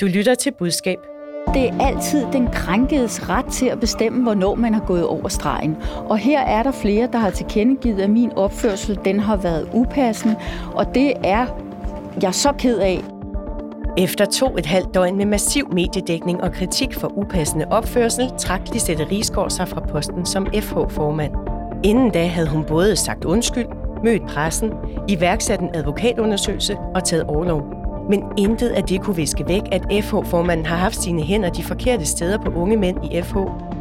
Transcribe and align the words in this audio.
Du 0.00 0.06
lytter 0.06 0.34
til 0.34 0.52
budskab. 0.52 0.98
Det 1.54 1.68
er 1.68 1.86
altid 1.86 2.26
den 2.32 2.46
krænkedes 2.46 3.28
ret 3.28 3.44
til 3.44 3.66
at 3.66 3.80
bestemme, 3.80 4.22
hvornår 4.22 4.54
man 4.54 4.74
har 4.74 4.84
gået 4.86 5.06
over 5.06 5.28
stregen. 5.28 5.76
Og 6.08 6.18
her 6.18 6.40
er 6.40 6.62
der 6.62 6.72
flere, 6.72 7.08
der 7.12 7.18
har 7.18 7.30
tilkendegivet, 7.30 8.00
at 8.00 8.10
min 8.10 8.32
opførsel 8.32 8.98
den 9.04 9.20
har 9.20 9.36
været 9.36 9.68
upassende, 9.72 10.36
og 10.74 10.94
det 10.94 11.12
er 11.24 11.46
jeg 12.22 12.34
så 12.34 12.52
ked 12.52 12.78
af. 12.78 13.00
Efter 13.98 14.24
to 14.24 14.56
et 14.56 14.66
halvt 14.66 14.94
døgn 14.94 15.16
med 15.16 15.26
massiv 15.26 15.68
mediedækning 15.72 16.42
og 16.42 16.52
kritik 16.52 16.94
for 16.94 17.18
upassende 17.18 17.66
opførsel, 17.70 18.32
trak 18.38 18.60
Lisette 18.72 19.06
Risgaard 19.10 19.50
sig 19.50 19.68
fra 19.68 19.80
posten 19.80 20.26
som 20.26 20.46
FH-formand. 20.46 21.32
Inden 21.84 22.10
da 22.10 22.26
havde 22.26 22.48
hun 22.48 22.64
både 22.64 22.96
sagt 22.96 23.24
undskyld, 23.24 23.66
mødt 24.04 24.26
pressen, 24.26 24.72
iværksat 25.08 25.60
en 25.60 25.70
advokatundersøgelse 25.74 26.76
og 26.94 27.04
taget 27.04 27.24
overlov. 27.24 27.83
Men 28.08 28.22
intet 28.38 28.68
af 28.68 28.82
det 28.82 29.00
kunne 29.00 29.16
viske 29.16 29.48
væk, 29.48 29.62
at 29.72 30.04
FH-formanden 30.04 30.66
har 30.66 30.76
haft 30.76 31.02
sine 31.02 31.22
hænder 31.22 31.50
de 31.50 31.62
forkerte 31.62 32.06
steder 32.06 32.38
på 32.38 32.50
unge 32.50 32.76
mænd 32.76 33.04
i 33.04 33.22
FH 33.22 33.36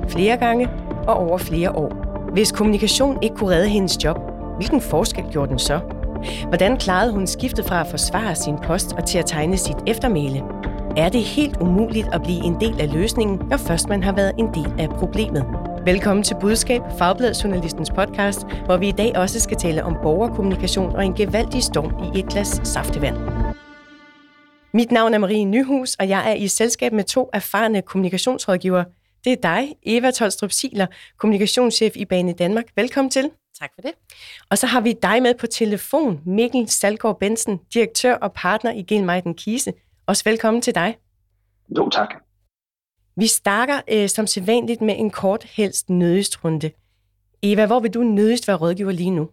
flere 0.07 0.37
gange 0.37 0.69
og 1.07 1.15
over 1.15 1.37
flere 1.37 1.71
år. 1.71 1.91
Hvis 2.33 2.51
kommunikation 2.51 3.17
ikke 3.21 3.35
kunne 3.35 3.55
redde 3.55 3.67
hendes 3.67 4.03
job, 4.03 4.17
hvilken 4.57 4.81
forskel 4.81 5.23
gjorde 5.31 5.49
den 5.49 5.59
så? 5.59 5.79
Hvordan 6.47 6.77
klarede 6.77 7.13
hun 7.13 7.27
skiftet 7.27 7.65
fra 7.65 7.81
at 7.81 7.87
forsvare 7.87 8.35
sin 8.35 8.55
post 8.63 8.93
og 8.93 9.05
til 9.05 9.17
at 9.17 9.25
tegne 9.25 9.57
sit 9.57 9.77
eftermæle? 9.87 10.43
Er 10.97 11.09
det 11.09 11.21
helt 11.21 11.57
umuligt 11.57 12.07
at 12.13 12.21
blive 12.23 12.43
en 12.43 12.57
del 12.59 12.81
af 12.81 12.93
løsningen, 12.93 13.41
når 13.49 13.57
først 13.57 13.89
man 13.89 14.03
har 14.03 14.11
været 14.11 14.31
en 14.37 14.47
del 14.53 14.73
af 14.79 14.89
problemet? 14.89 15.45
Velkommen 15.85 16.23
til 16.23 16.35
Budskab, 16.41 16.81
Fagbladet 16.97 17.43
Journalistens 17.43 17.89
podcast, 17.89 18.45
hvor 18.65 18.77
vi 18.77 18.87
i 18.87 18.91
dag 18.91 19.11
også 19.15 19.39
skal 19.39 19.57
tale 19.57 19.83
om 19.83 19.97
borgerkommunikation 20.03 20.95
og 20.95 21.05
en 21.05 21.13
gevaldig 21.13 21.63
storm 21.63 22.15
i 22.15 22.19
et 22.19 22.27
glas 22.29 22.61
saftevand. 22.63 23.17
Mit 24.75 24.91
navn 24.91 25.13
er 25.13 25.17
Marie 25.17 25.45
Nyhus, 25.45 25.95
og 25.95 26.09
jeg 26.09 26.31
er 26.31 26.33
i 26.33 26.47
selskab 26.47 26.93
med 26.93 27.03
to 27.03 27.29
erfarne 27.33 27.81
kommunikationsrådgivere. 27.81 28.85
Det 29.23 29.31
er 29.31 29.35
dig, 29.35 29.75
Eva 29.83 30.11
Tolstrup 30.11 30.51
Siler, 30.51 30.87
kommunikationschef 31.17 31.95
i 31.95 32.05
Bane 32.05 32.33
Danmark. 32.33 32.65
Velkommen 32.75 33.11
til. 33.11 33.31
Tak 33.59 33.71
for 33.75 33.81
det. 33.81 33.91
Og 34.49 34.57
så 34.57 34.67
har 34.67 34.81
vi 34.81 34.93
dig 35.01 35.21
med 35.21 35.33
på 35.33 35.47
telefon, 35.47 36.21
Mikkel 36.25 36.69
Salgaard 36.69 37.19
Bensen, 37.19 37.59
direktør 37.73 38.15
og 38.15 38.33
partner 38.33 38.73
i 38.73 38.81
Genmeiden 38.83 39.33
Kise. 39.33 39.73
Også 40.05 40.23
velkommen 40.23 40.61
til 40.61 40.75
dig. 40.75 40.97
Jo, 41.77 41.89
tak. 41.89 42.15
Vi 43.15 43.27
starter 43.27 43.81
øh, 43.91 44.09
som 44.09 44.27
sædvanligt 44.27 44.81
med 44.81 44.95
en 44.97 45.09
kort 45.09 45.43
helst 45.43 45.89
nødigst 45.89 46.43
runde. 46.43 46.71
Eva, 47.41 47.65
hvor 47.65 47.79
vil 47.79 47.93
du 47.93 48.03
nødigst 48.03 48.47
være 48.47 48.57
rådgiver 48.57 48.91
lige 48.91 49.11
nu? 49.11 49.29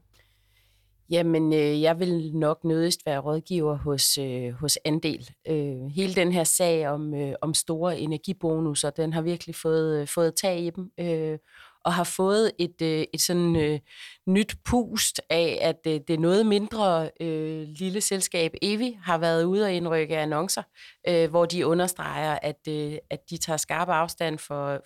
Jamen, 1.11 1.53
øh, 1.53 1.83
jeg 1.83 2.00
vil 2.00 2.30
nok 2.34 2.64
nødigst 2.64 3.06
være 3.06 3.19
rådgiver 3.19 3.77
hos, 3.77 4.19
øh, 4.19 4.53
hos 4.53 4.78
Andel. 4.84 5.30
Øh, 5.48 5.86
hele 5.94 6.14
den 6.14 6.33
her 6.33 6.44
sag 6.44 6.89
om, 6.89 7.14
øh, 7.14 7.34
om 7.42 7.55
store 7.55 7.98
energibonusser, 7.98 8.91
den 8.91 9.12
har 9.12 9.22
virkelig 9.22 9.55
fået, 9.55 10.00
øh, 10.00 10.08
fået 10.08 10.34
tag 10.34 10.61
i 10.61 10.70
dem. 10.70 10.91
Øh, 11.00 11.39
og 11.84 11.94
har 11.94 12.05
fået 12.05 12.52
et, 12.58 12.83
øh, 12.83 13.05
et 13.14 13.20
sådan 13.20 13.56
øh, 13.56 13.80
nyt 14.27 14.55
pust 14.64 15.20
af, 15.30 15.58
at 15.61 15.92
øh, 15.92 16.00
det 16.08 16.20
noget 16.20 16.47
mindre 16.47 17.11
øh, 17.20 17.69
lille 17.69 18.00
selskab, 18.00 18.55
Evi, 18.62 18.98
har 19.02 19.19
været 19.19 19.45
ude 19.45 19.64
og 19.64 19.72
indrykke 19.72 20.19
annoncer, 20.19 20.62
øh, 21.08 21.30
hvor 21.30 21.45
de 21.45 21.67
understreger, 21.67 22.39
at, 22.42 22.69
øh, 22.69 22.98
at 23.11 23.30
de 23.30 23.36
tager 23.36 23.56
skarp 23.56 23.89
afstand 23.89 24.39
for, 24.39 24.80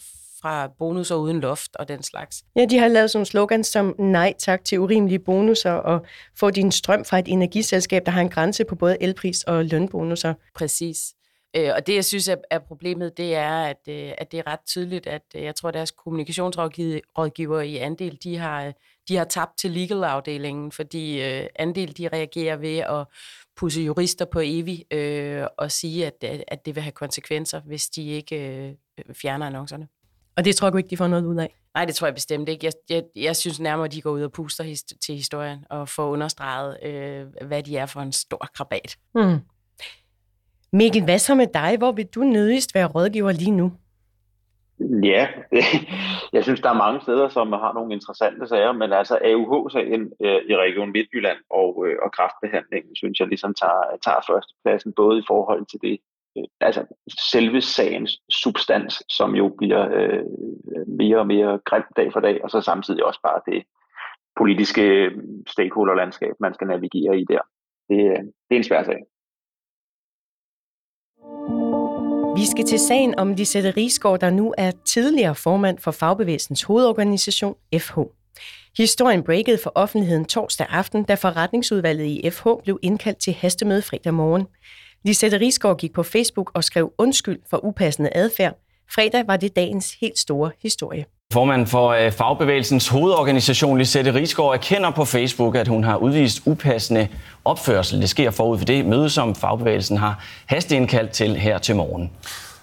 fra 0.45 0.69
bonusser 0.79 1.15
uden 1.15 1.41
loft 1.41 1.77
og 1.77 1.89
den 1.89 2.03
slags. 2.03 2.45
Ja, 2.57 2.65
de 2.65 2.79
har 2.79 2.89
lavet 2.89 3.11
sådan 3.11 3.27
slogans 3.27 3.67
som 3.67 3.95
nej 3.99 4.35
tak 4.39 4.65
til 4.65 4.81
urimelige 4.81 5.19
bonusser 5.19 5.71
og 5.71 6.07
få 6.39 6.51
din 6.51 6.73
strøm 6.73 7.05
fra 7.05 7.19
et 7.19 7.29
energiselskab, 7.29 8.07
der 8.07 8.13
har 8.13 8.21
en 8.21 8.29
grænse 8.29 8.65
på 8.65 8.75
både 8.75 8.97
elpris 9.01 9.43
og 9.43 9.65
lønbonusser. 9.65 10.35
Præcis. 10.55 10.99
Øh, 11.57 11.71
og 11.77 11.87
det, 11.87 11.95
jeg 11.95 12.05
synes 12.05 12.29
er, 12.51 12.59
problemet, 12.59 13.17
det 13.17 13.35
er, 13.35 13.63
at, 13.63 13.89
øh, 13.89 14.13
at 14.19 14.33
det 14.33 14.39
er 14.39 14.47
ret 14.47 14.61
tydeligt, 14.67 15.07
at 15.07 15.23
øh, 15.35 15.43
jeg 15.43 15.55
tror, 15.55 15.69
at 15.69 15.75
deres 15.75 15.91
kommunikationsrådgiver 15.91 17.61
i 17.61 17.77
Andel, 17.77 18.19
de 18.23 18.37
har, 18.37 18.73
de 19.09 19.17
har 19.17 19.25
tabt 19.25 19.59
til 19.59 19.71
legal-afdelingen, 19.71 20.73
fordi 20.73 21.21
Andel, 21.57 21.99
de 21.99 22.09
reagerer 22.09 22.57
ved 22.57 22.79
at 22.79 23.07
pusse 23.57 23.81
jurister 23.81 24.25
på 24.25 24.41
evig 24.45 24.85
øh, 24.91 25.47
og 25.59 25.73
sige, 25.73 26.07
at, 26.07 26.25
at 26.49 26.67
det 26.67 26.75
vil 26.75 26.83
have 26.83 26.93
konsekvenser, 26.93 27.61
hvis 27.61 27.87
de 27.87 28.09
ikke 28.09 28.37
øh, 28.37 29.15
fjerner 29.15 29.47
annoncerne. 29.47 29.89
Og 30.37 30.45
det 30.45 30.57
tror 30.57 30.71
du 30.71 30.77
ikke, 30.77 30.91
de 30.91 30.97
får 30.97 31.07
noget 31.07 31.25
ud 31.25 31.37
af? 31.37 31.55
Nej, 31.75 31.85
det 31.85 31.95
tror 31.95 32.07
jeg 32.07 32.15
bestemt 32.15 32.49
ikke. 32.49 32.67
Jeg, 32.67 32.73
jeg, 32.91 33.03
jeg 33.17 33.37
synes 33.37 33.61
nærmere, 33.61 33.85
at 33.87 33.93
de 33.93 34.03
går 34.03 34.11
ud 34.11 34.23
og 34.23 34.33
puster 34.33 34.65
his, 34.65 34.83
til 34.83 35.15
historien 35.15 35.65
og 35.71 35.89
får 35.89 36.09
understreget, 36.09 36.79
øh, 36.83 37.47
hvad 37.47 37.63
de 37.63 37.77
er 37.77 37.87
for 37.87 38.01
en 38.01 38.13
stor 38.13 38.49
krabat. 38.55 38.97
Mm. 39.15 39.39
Mikkel, 40.73 41.05
hvad 41.05 41.19
så 41.19 41.35
med 41.35 41.47
dig? 41.55 41.79
Hvor 41.79 41.93
vil 41.93 42.07
du 42.07 42.21
nødigst 42.21 42.75
være 42.75 42.87
rådgiver 42.87 43.33
lige 43.33 43.51
nu? 43.51 43.73
Ja, 45.03 45.29
jeg 46.37 46.43
synes, 46.45 46.61
der 46.61 46.71
er 46.71 46.83
mange 46.85 47.01
steder, 47.01 47.29
som 47.29 47.53
har 47.53 47.73
nogle 47.73 47.95
interessante 47.95 48.47
sager, 48.49 48.73
men 48.73 48.93
altså 48.93 49.19
AUH-sagen 49.25 50.13
øh, 50.25 50.41
i 50.51 50.57
Region 50.57 50.93
Midtjylland 50.93 51.39
og, 51.51 51.87
øh, 51.87 51.97
og 52.05 52.13
kraftbehandlingen, 52.13 52.97
synes 52.97 53.21
jeg 53.21 53.29
ligesom 53.29 53.55
tager, 53.55 53.83
tager 54.05 54.21
førstepladsen, 54.29 54.93
både 54.93 55.19
i 55.19 55.25
forhold 55.27 55.67
til 55.67 55.81
det, 55.83 55.99
altså 56.61 56.85
selve 57.31 57.61
sagens 57.61 58.21
substans, 58.31 59.03
som 59.09 59.35
jo 59.35 59.55
bliver 59.59 59.89
øh, 59.95 60.25
mere 60.89 61.19
og 61.19 61.27
mere 61.27 61.61
grimt 61.65 61.97
dag 61.97 62.13
for 62.13 62.21
dag, 62.21 62.45
og 62.45 62.51
så 62.51 62.61
samtidig 62.61 63.05
også 63.05 63.21
bare 63.23 63.41
det 63.53 63.63
politiske 64.37 64.83
øh, 64.83 65.13
stakeholderlandskab, 65.47 66.35
man 66.41 66.55
skal 66.55 66.67
navigere 66.67 67.19
i 67.19 67.25
der. 67.25 67.41
Det, 67.89 68.01
øh, 68.11 68.23
det 68.49 68.55
er 68.55 68.57
en 68.57 68.65
svær 68.65 68.83
sag. 68.83 69.01
Vi 72.37 72.47
skal 72.47 72.65
til 72.65 72.79
sagen 72.79 73.19
om 73.19 73.35
Lisette 73.35 73.71
Rigsgaard, 73.71 74.21
der 74.21 74.31
nu 74.31 74.55
er 74.59 74.71
tidligere 74.85 75.35
formand 75.35 75.79
for 75.79 75.91
Fagbevægelsens 75.91 76.63
hovedorganisation 76.63 77.57
FH. 77.79 77.99
Historien 78.77 79.23
breakede 79.23 79.59
for 79.63 79.73
offentligheden 79.75 80.25
torsdag 80.25 80.67
aften, 80.71 81.05
da 81.05 81.15
forretningsudvalget 81.15 82.05
i 82.05 82.31
FH 82.31 82.49
blev 82.63 82.79
indkaldt 82.83 83.19
til 83.19 83.33
hastemøde 83.33 83.83
fredag 83.83 84.15
morgen. 84.15 84.47
Lisette 85.07 85.41
Rigsgaard 85.41 85.79
gik 85.79 85.93
på 85.93 86.03
Facebook 86.03 86.51
og 86.55 86.65
skrev 86.65 86.93
undskyld 86.99 87.39
for 87.51 87.65
upassende 87.65 88.11
adfærd. 88.15 88.59
Fredag 88.95 89.27
var 89.27 89.37
det 89.37 89.57
dagens 89.57 89.97
helt 90.01 90.19
store 90.19 90.51
historie. 90.63 91.05
Formanden 91.33 91.67
for 91.67 91.89
øh, 91.89 92.13
Fagbevægelsens 92.13 92.89
hovedorganisation, 92.89 93.79
Lisette 93.79 94.15
Rigsgaard, 94.15 94.55
erkender 94.55 94.91
på 94.91 95.05
Facebook, 95.05 95.57
at 95.57 95.69
hun 95.69 95.85
har 95.85 95.97
udvist 95.97 96.43
upassende 96.47 97.09
opførsel. 97.45 98.01
Det 98.01 98.09
sker 98.09 98.31
forud 98.31 98.59
for 98.59 98.65
det 98.65 98.87
møde, 98.87 99.11
som 99.11 99.35
Fagbevægelsen 99.35 99.97
har 99.97 100.25
hasteindkaldt 100.47 101.11
til 101.11 101.37
her 101.37 101.59
til 101.59 101.77
morgen. 101.77 102.11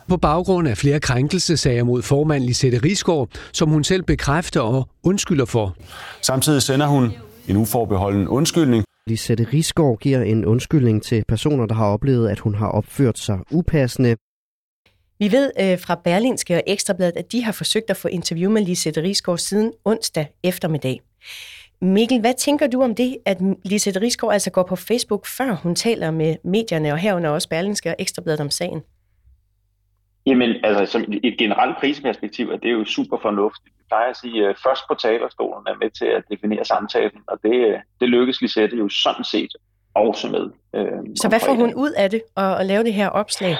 På 0.07 0.17
baggrund 0.17 0.67
af 0.67 0.77
flere 0.77 0.99
krænkelsesager 0.99 1.83
mod 1.83 2.01
formand 2.01 2.43
Lisette 2.43 2.77
Rigsgaard, 2.83 3.29
som 3.53 3.69
hun 3.69 3.83
selv 3.83 4.03
bekræfter 4.03 4.61
og 4.61 4.87
undskylder 5.03 5.45
for. 5.45 5.75
Samtidig 6.21 6.61
sender 6.61 6.87
hun 6.87 7.13
en 7.47 7.57
uforbeholden 7.57 8.27
undskyldning. 8.27 8.83
Lisette 9.07 9.43
Risgaard 9.53 9.99
giver 9.99 10.21
en 10.21 10.45
undskyldning 10.45 11.03
til 11.03 11.23
personer, 11.27 11.65
der 11.65 11.75
har 11.75 11.85
oplevet, 11.85 12.29
at 12.29 12.39
hun 12.39 12.55
har 12.55 12.67
opført 12.67 13.19
sig 13.19 13.39
upassende. 13.51 14.15
Vi 15.19 15.31
ved 15.31 15.51
øh, 15.59 15.79
fra 15.79 16.01
Berlinske 16.03 16.55
og 16.55 16.63
Ekstrabladet, 16.67 17.17
at 17.17 17.31
de 17.31 17.43
har 17.43 17.51
forsøgt 17.51 17.89
at 17.89 17.97
få 17.97 18.07
interview 18.07 18.51
med 18.51 18.61
Lisette 18.61 19.01
Risgaard 19.01 19.37
siden 19.37 19.73
onsdag 19.85 20.27
eftermiddag. 20.43 21.01
Mikkel, 21.81 22.19
hvad 22.19 22.33
tænker 22.37 22.67
du 22.67 22.81
om 22.81 22.95
det, 22.95 23.17
at 23.25 23.37
Lisette 23.65 24.01
Risgaard 24.01 24.33
altså 24.33 24.51
går 24.51 24.63
på 24.63 24.75
Facebook, 24.75 25.27
før 25.27 25.55
hun 25.55 25.75
taler 25.75 26.11
med 26.11 26.35
medierne, 26.43 26.91
og 26.91 26.97
herunder 26.97 27.29
også 27.29 27.49
Berlinske 27.49 27.89
og 27.89 27.95
Ekstrabladet 27.99 28.39
om 28.39 28.49
sagen? 28.49 28.81
Jamen, 30.25 30.55
altså, 30.63 30.85
som 30.85 31.13
et 31.23 31.37
generelt 31.37 31.77
prisperspektiv 31.77 32.49
er 32.49 32.57
det 32.57 32.71
jo 32.71 32.85
super 32.85 33.17
fornuftigt. 33.21 33.75
Vi 33.77 33.83
plejer 33.87 34.09
at 34.09 34.17
sige, 34.17 34.47
at 34.47 34.55
først 34.63 34.81
på 34.87 34.95
talerstolen 34.95 35.67
er 35.67 35.75
med 35.81 35.89
til 35.89 36.05
at 36.05 36.23
definere 36.31 36.65
samtalen, 36.65 37.21
og 37.27 37.39
det, 37.43 37.81
det 37.99 38.09
lykkes 38.09 38.41
Lisette 38.41 38.77
jo 38.77 38.89
sådan 38.89 39.23
set 39.23 39.51
også 39.93 40.27
med. 40.29 40.49
Øh, 40.75 40.99
Så 41.15 41.29
hvad 41.29 41.39
får 41.39 41.53
hun 41.53 41.73
ud 41.73 41.91
af 41.91 42.09
det, 42.09 42.21
at, 42.37 42.59
at 42.59 42.65
lave 42.65 42.83
det 42.83 42.93
her 42.93 43.09
opslag? 43.09 43.57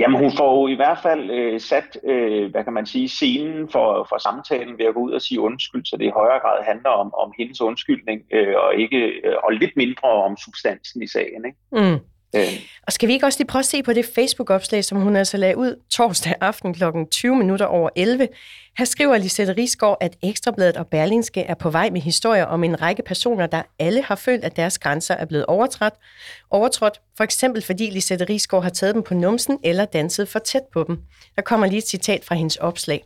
Jamen 0.00 0.20
hun 0.20 0.32
får 0.36 0.60
jo 0.60 0.66
i 0.66 0.74
hvert 0.74 0.98
fald 1.02 1.30
øh, 1.30 1.60
sat, 1.60 1.98
øh, 2.04 2.50
hvad 2.50 2.64
kan 2.64 2.72
man 2.72 2.86
sige, 2.86 3.08
scenen 3.08 3.68
for, 3.68 4.06
for 4.08 4.18
samtalen 4.18 4.78
ved 4.78 4.86
at 4.86 4.94
gå 4.94 5.00
ud 5.00 5.12
og 5.12 5.22
sige 5.22 5.40
undskyld, 5.40 5.84
så 5.84 5.96
det 5.96 6.04
i 6.04 6.16
højere 6.20 6.40
grad 6.40 6.64
handler 6.64 6.90
om, 6.90 7.14
om 7.14 7.32
hendes 7.38 7.60
undskyldning, 7.60 8.22
øh, 8.32 8.54
og, 8.56 8.74
ikke, 8.74 8.98
øh, 9.06 9.34
og 9.44 9.52
lidt 9.52 9.76
mindre 9.76 10.08
om 10.08 10.36
substansen 10.36 11.02
i 11.02 11.06
sagen. 11.06 11.44
Ikke? 11.44 11.58
Mm. 11.72 11.98
Øh. 12.36 12.60
Og 12.86 12.92
skal 12.92 13.08
vi 13.08 13.12
ikke 13.12 13.26
også 13.26 13.38
lige 13.38 13.46
prøve 13.46 13.60
at 13.60 13.66
se 13.66 13.82
på 13.82 13.92
det 13.92 14.06
Facebook-opslag, 14.14 14.84
som 14.84 15.00
hun 15.00 15.16
altså 15.16 15.36
lagde 15.36 15.56
ud 15.56 15.76
torsdag 15.90 16.34
aften 16.40 16.74
kl. 16.74 16.84
20 17.10 17.36
minutter 17.36 17.66
over 17.66 17.90
11. 17.96 18.28
Her 18.78 18.84
skriver 18.84 19.18
Lisette 19.18 19.52
Risgaard, 19.52 19.96
at 20.00 20.16
Ekstrabladet 20.22 20.76
og 20.76 20.86
Berlingske 20.86 21.40
er 21.40 21.54
på 21.54 21.70
vej 21.70 21.90
med 21.90 22.00
historier 22.00 22.44
om 22.44 22.64
en 22.64 22.82
række 22.82 23.02
personer, 23.02 23.46
der 23.46 23.62
alle 23.78 24.02
har 24.02 24.14
følt, 24.14 24.44
at 24.44 24.56
deres 24.56 24.78
grænser 24.78 25.14
er 25.14 25.24
blevet 25.24 25.46
overtrådt. 25.46 25.94
overtrådt 26.50 27.00
for 27.16 27.24
eksempel 27.24 27.62
fordi 27.62 27.90
Lisette 27.90 28.24
Risgaard 28.24 28.62
har 28.62 28.70
taget 28.70 28.94
dem 28.94 29.02
på 29.02 29.14
numsen 29.14 29.58
eller 29.64 29.84
danset 29.84 30.28
for 30.28 30.38
tæt 30.38 30.62
på 30.72 30.84
dem. 30.88 30.98
Der 31.36 31.42
kommer 31.42 31.66
lige 31.66 31.78
et 31.78 31.88
citat 31.88 32.24
fra 32.24 32.34
hendes 32.34 32.56
opslag. 32.56 33.04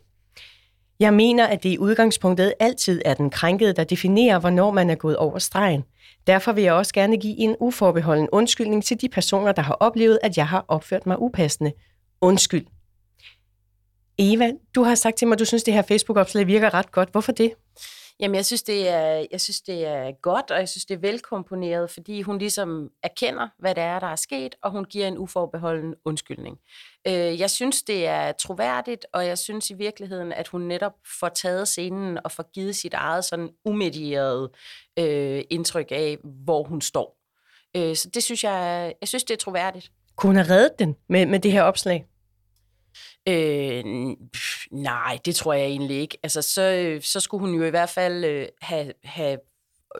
Jeg 0.99 1.13
mener, 1.13 1.47
at 1.47 1.63
det 1.63 1.69
i 1.69 1.77
udgangspunktet 1.77 2.53
altid 2.59 3.01
er 3.05 3.13
den 3.13 3.29
krænkede, 3.29 3.73
der 3.73 3.83
definerer, 3.83 4.39
hvornår 4.39 4.71
man 4.71 4.89
er 4.89 4.95
gået 4.95 5.17
over 5.17 5.39
stregen. 5.39 5.83
Derfor 6.27 6.51
vil 6.51 6.63
jeg 6.63 6.73
også 6.73 6.93
gerne 6.93 7.17
give 7.17 7.37
en 7.37 7.55
uforbeholden 7.59 8.29
undskyldning 8.31 8.83
til 8.83 9.01
de 9.01 9.09
personer, 9.09 9.51
der 9.51 9.61
har 9.61 9.73
oplevet, 9.73 10.19
at 10.23 10.37
jeg 10.37 10.47
har 10.47 10.65
opført 10.67 11.05
mig 11.05 11.21
upassende. 11.21 11.73
Undskyld. 12.21 12.65
Eva, 14.17 14.51
du 14.75 14.83
har 14.83 14.95
sagt 14.95 15.17
til 15.17 15.27
mig, 15.27 15.35
at 15.35 15.39
du 15.39 15.45
synes, 15.45 15.63
at 15.63 15.65
det 15.65 15.73
her 15.73 15.81
Facebook-opslag 15.81 16.47
virker 16.47 16.73
ret 16.73 16.91
godt. 16.91 17.09
Hvorfor 17.11 17.31
det? 17.31 17.53
Jamen, 18.19 18.35
jeg 18.35 18.45
synes, 18.45 18.63
det 18.63 18.89
er, 18.89 19.25
jeg 19.31 19.41
synes, 19.41 19.61
det 19.61 19.85
er 19.85 20.11
godt, 20.21 20.51
og 20.51 20.59
jeg 20.59 20.69
synes, 20.69 20.85
det 20.85 20.95
er 20.95 20.99
velkomponeret, 20.99 21.89
fordi 21.89 22.21
hun 22.21 22.37
ligesom 22.37 22.89
erkender, 23.03 23.47
hvad 23.59 23.75
det 23.75 23.83
er, 23.83 23.99
der 23.99 24.07
er 24.07 24.15
sket, 24.15 24.55
og 24.61 24.71
hun 24.71 24.85
giver 24.85 25.07
en 25.07 25.17
uforbeholden 25.17 25.95
undskyldning. 26.05 26.57
Øh, 27.07 27.39
jeg 27.39 27.49
synes, 27.49 27.83
det 27.83 28.07
er 28.07 28.31
troværdigt, 28.31 29.05
og 29.13 29.25
jeg 29.25 29.37
synes 29.37 29.69
i 29.69 29.73
virkeligheden, 29.73 30.33
at 30.33 30.47
hun 30.47 30.61
netop 30.61 30.93
får 31.19 31.29
taget 31.29 31.67
scenen 31.67 32.19
og 32.23 32.31
får 32.31 32.51
givet 32.53 32.75
sit 32.75 32.93
eget 32.93 33.25
sådan 33.25 33.49
umedieret 33.65 34.49
øh, 34.99 35.43
indtryk 35.49 35.87
af, 35.91 36.17
hvor 36.23 36.63
hun 36.63 36.81
står. 36.81 37.17
Øh, 37.77 37.95
så 37.95 38.09
det 38.09 38.23
synes 38.23 38.43
jeg, 38.43 38.93
jeg 39.01 39.07
synes, 39.07 39.23
det 39.23 39.33
er 39.33 39.37
troværdigt. 39.37 39.91
Kunne 40.15 40.29
hun 40.29 40.35
have 40.35 40.55
reddet 40.55 40.79
den 40.79 40.95
med, 41.09 41.25
med 41.25 41.39
det 41.39 41.51
her 41.51 41.61
opslag? 41.61 42.05
Øh, 43.27 43.83
nej, 44.71 45.19
det 45.25 45.35
tror 45.35 45.53
jeg 45.53 45.65
egentlig 45.65 45.97
ikke. 45.97 46.17
Altså, 46.23 46.41
så, 46.41 46.97
så 47.01 47.19
skulle 47.19 47.47
hun 47.47 47.55
jo 47.55 47.63
i 47.63 47.69
hvert 47.69 47.89
fald 47.89 48.23
øh, 48.25 48.47
have, 48.61 48.93
have 49.03 49.37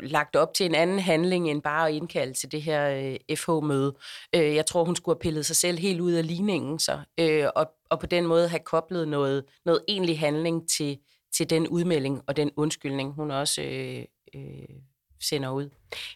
lagt 0.02 0.36
op 0.36 0.54
til 0.54 0.66
en 0.66 0.76
anden 0.76 1.00
handling 1.00 1.50
end 1.50 1.62
bare 1.62 1.88
at 1.88 1.94
indkalde 1.94 2.34
til 2.34 2.52
det 2.52 2.62
her 2.62 2.90
øh, 2.90 3.38
FH-møde. 3.38 3.96
Øh, 4.36 4.56
jeg 4.56 4.66
tror, 4.66 4.84
hun 4.84 4.96
skulle 4.96 5.16
have 5.16 5.22
pillet 5.22 5.46
sig 5.46 5.56
selv 5.56 5.80
helt 5.80 6.02
ud 6.02 6.12
af 6.12 6.28
ligningen, 6.28 6.80
så, 6.80 7.00
øh, 7.20 7.46
og, 7.56 7.72
og 7.90 8.00
på 8.00 8.06
den 8.06 8.26
måde 8.26 8.48
have 8.48 8.60
koblet 8.60 9.08
noget, 9.08 9.44
noget 9.66 9.82
egentlig 9.88 10.20
handling 10.20 10.70
til, 10.70 10.98
til 11.34 11.50
den 11.50 11.68
udmelding 11.68 12.22
og 12.28 12.38
den 12.38 12.52
undskyldning, 12.58 13.14
hun 13.14 13.32
også 13.32 13.62
øh, 13.62 14.04
øh, 14.36 14.76
sender 15.22 15.50
ud. 15.50 15.70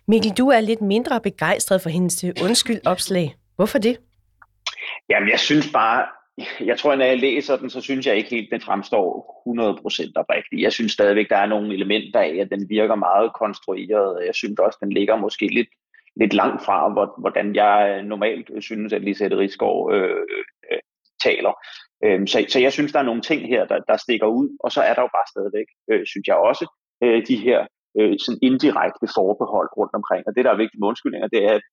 Mikkel, 0.08 0.32
du 0.32 0.50
er 0.50 0.60
lidt 0.60 0.82
mindre 0.82 1.22
begejstret 1.22 1.82
for 1.82 1.90
hendes 1.90 2.26
undskyld 2.42 2.80
opslag. 2.86 3.36
Hvorfor 3.56 3.78
det? 3.80 3.98
Jamen, 5.10 5.30
jeg 5.30 5.40
synes 5.40 5.72
bare, 5.74 6.06
jeg 6.66 6.78
tror, 6.80 6.96
når 6.96 7.06
jeg 7.06 7.18
læser 7.18 7.58
den, 7.58 7.70
så 7.70 7.82
synes 7.82 8.08
jeg 8.08 8.18
ikke 8.18 8.30
helt, 8.30 8.52
den 8.52 8.62
fremstår 8.62 9.06
100% 10.08 10.12
oprigtigt. 10.16 10.62
Jeg 10.62 10.74
synes 10.74 10.92
stadigvæk, 10.92 11.30
der 11.30 11.38
er 11.38 11.46
nogle 11.46 11.74
elementer 11.74 12.20
af, 12.20 12.36
at 12.42 12.50
den 12.52 12.70
virker 12.70 12.96
meget 12.96 13.34
konstrueret. 13.34 14.26
Jeg 14.26 14.36
synes 14.36 14.60
også, 14.60 14.78
den 14.82 14.92
ligger 14.94 15.16
måske 15.16 15.48
lidt, 15.48 15.68
lidt 16.16 16.34
langt 16.34 16.66
fra, 16.66 16.90
hvordan 17.18 17.56
jeg 17.56 17.98
øh, 17.98 18.06
normalt 18.06 18.50
øh, 18.54 18.62
synes, 18.62 18.94
at 18.94 19.02
Lisette 19.02 19.38
Rigsgaard 19.38 19.94
øh, 19.94 20.22
øh, 20.72 20.80
taler. 21.24 21.54
Øh, 22.04 22.28
så, 22.28 22.46
så 22.50 22.60
jeg 22.60 22.74
synes, 22.74 22.92
der 22.92 23.00
er 23.00 23.10
nogle 23.10 23.22
ting 23.22 23.48
her, 23.48 23.66
der, 23.66 23.80
der 23.80 23.98
stikker 23.98 24.28
ud, 24.28 24.58
og 24.60 24.72
så 24.72 24.82
er 24.82 24.94
der 24.94 25.02
jo 25.02 25.10
bare 25.18 25.32
stadigvæk, 25.34 25.68
øh, 25.92 26.06
synes 26.06 26.28
jeg 26.28 26.36
også, 26.36 26.66
øh, 27.04 27.28
de 27.28 27.38
her 27.38 27.68
øh, 28.00 28.14
sådan 28.24 28.40
indirekte 28.50 29.08
forbehold 29.18 29.70
rundt 29.80 29.94
omkring. 30.00 30.24
Og 30.28 30.32
det, 30.36 30.42
der 30.46 30.52
er 30.52 30.60
vigtigt 30.64 30.80
med 30.80 30.88
undskyldninger, 30.92 31.28
det 31.36 31.42
er, 31.50 31.54
at 31.60 31.66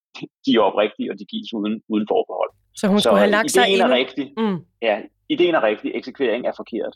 de 0.44 0.50
er 0.56 0.62
oprigtige, 0.69 1.08
og 1.12 1.17
de 1.20 1.25
gives 1.32 1.50
uden, 1.58 1.75
uden 1.93 2.06
forbehold. 2.12 2.50
Så 2.81 2.84
hun 2.93 3.00
skulle 3.00 3.23
have 3.25 3.34
lagt 3.38 3.50
sig 3.50 3.69
ind... 3.73 3.81
er 3.81 3.90
rigtig. 4.00 4.25
Mm. 4.43 4.58
Ja, 4.82 4.94
ideen 5.28 5.55
er 5.55 5.62
rigtig, 5.70 5.88
eksekvering 5.94 6.43
er 6.46 6.55
forkert. 6.56 6.94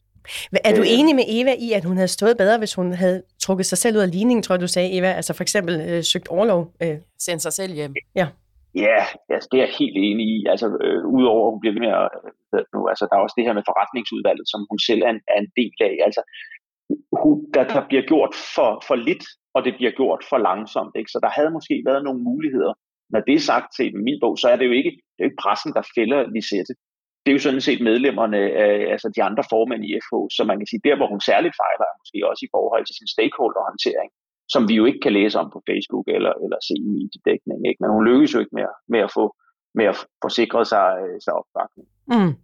Er 0.69 0.73
du 0.79 0.83
øh, 0.87 0.99
enig 0.99 1.15
med 1.21 1.27
Eva 1.39 1.53
i, 1.67 1.69
at 1.79 1.85
hun 1.85 1.97
havde 1.97 2.13
stået 2.19 2.37
bedre, 2.43 2.59
hvis 2.59 2.75
hun 2.75 2.93
havde 2.93 3.23
trukket 3.45 3.67
sig 3.67 3.79
selv 3.79 3.97
ud 3.97 4.03
af 4.03 4.11
ligningen, 4.11 4.43
tror 4.43 4.55
jeg, 4.55 4.61
du 4.61 4.73
sagde, 4.77 4.99
Eva? 4.99 5.11
Altså 5.21 5.33
for 5.35 5.43
eksempel 5.43 5.75
øh, 5.89 6.05
søgt 6.05 6.29
overlov? 6.29 6.73
Øh. 6.83 6.97
Sendt 7.27 7.43
sig 7.43 7.53
selv 7.53 7.73
hjem. 7.75 7.95
Ja. 8.21 8.29
Ja, 8.75 9.01
altså, 9.35 9.49
det 9.51 9.57
er 9.59 9.65
jeg 9.67 9.75
helt 9.83 9.99
enig 10.09 10.27
i. 10.37 10.39
Altså, 10.53 10.67
øh, 10.85 11.01
udover 11.17 11.43
at 11.47 11.53
hun 11.53 11.61
bliver 11.61 11.75
ved 11.77 11.85
med 11.87 11.95
at, 12.03 12.09
øh, 12.55 12.65
nu, 12.75 12.79
altså, 12.93 13.05
der 13.09 13.15
er 13.17 13.25
også 13.25 13.37
det 13.39 13.47
her 13.47 13.59
med 13.59 13.69
forretningsudvalget, 13.71 14.47
som 14.53 14.61
hun 14.71 14.79
selv 14.89 15.03
er 15.07 15.11
en, 15.15 15.21
er 15.35 15.39
en 15.45 15.51
del 15.61 15.77
af. 15.89 15.95
Altså, 16.07 16.23
der, 17.55 17.65
der 17.75 17.83
bliver 17.89 18.05
gjort 18.13 18.33
for, 18.55 18.71
for 18.89 18.97
lidt, 19.09 19.25
og 19.55 19.61
det 19.67 19.75
bliver 19.79 19.93
gjort 20.01 20.21
for 20.31 20.39
langsomt. 20.49 20.95
Ikke? 21.01 21.11
Så 21.15 21.19
der 21.25 21.31
havde 21.37 21.51
måske 21.57 21.75
været 21.89 22.05
nogle 22.05 22.21
muligheder. 22.31 22.73
Når 23.13 23.21
det 23.27 23.35
er 23.35 23.49
sagt 23.53 23.69
til 23.77 23.87
min 24.07 24.19
bog, 24.23 24.35
så 24.43 24.47
er 24.53 24.57
det 24.59 24.67
jo 24.71 24.75
ikke, 24.81 24.93
det 25.15 25.21
er 25.21 25.25
jo 25.25 25.31
ikke 25.31 25.43
pressen, 25.45 25.73
der 25.77 25.91
fælder 25.97 26.21
Lisette. 26.35 26.75
Det 27.23 27.29
er 27.31 27.37
jo 27.39 27.47
sådan 27.47 27.67
set 27.69 27.81
medlemmerne, 27.91 28.41
af, 28.67 28.77
altså 28.95 29.09
de 29.17 29.23
andre 29.29 29.45
formænd 29.53 29.83
i 29.89 29.93
FH, 30.07 30.15
så 30.37 30.43
man 30.51 30.59
kan 30.59 30.69
sige, 30.71 30.87
der 30.89 30.97
hvor 30.97 31.09
hun 31.13 31.21
særligt 31.31 31.59
fejler, 31.63 31.87
er 31.89 32.01
måske 32.03 32.19
også 32.31 32.43
i 32.45 32.53
forhold 32.57 32.85
til 32.87 32.97
sin 32.99 33.09
stakeholderhåndtering, 33.15 34.11
som 34.55 34.63
vi 34.69 34.75
jo 34.81 34.85
ikke 34.89 35.03
kan 35.07 35.17
læse 35.19 35.37
om 35.43 35.49
på 35.55 35.61
Facebook 35.69 36.07
eller, 36.17 36.33
eller 36.45 36.59
se 36.69 36.75
i 36.85 36.89
mediedækning. 36.97 37.61
Ikke? 37.69 37.81
Men 37.83 37.91
hun 37.95 38.07
lykkes 38.11 38.35
jo 38.35 38.41
ikke 38.43 38.57
med, 38.59 38.67
med 38.95 39.01
at 39.07 39.13
få 39.19 39.25
med 39.79 39.87
at 39.93 39.97
forsikre 40.25 40.65
sig, 40.73 40.89
sig 41.25 41.33
opbakning. 41.41 41.87
Mm. 42.13 42.35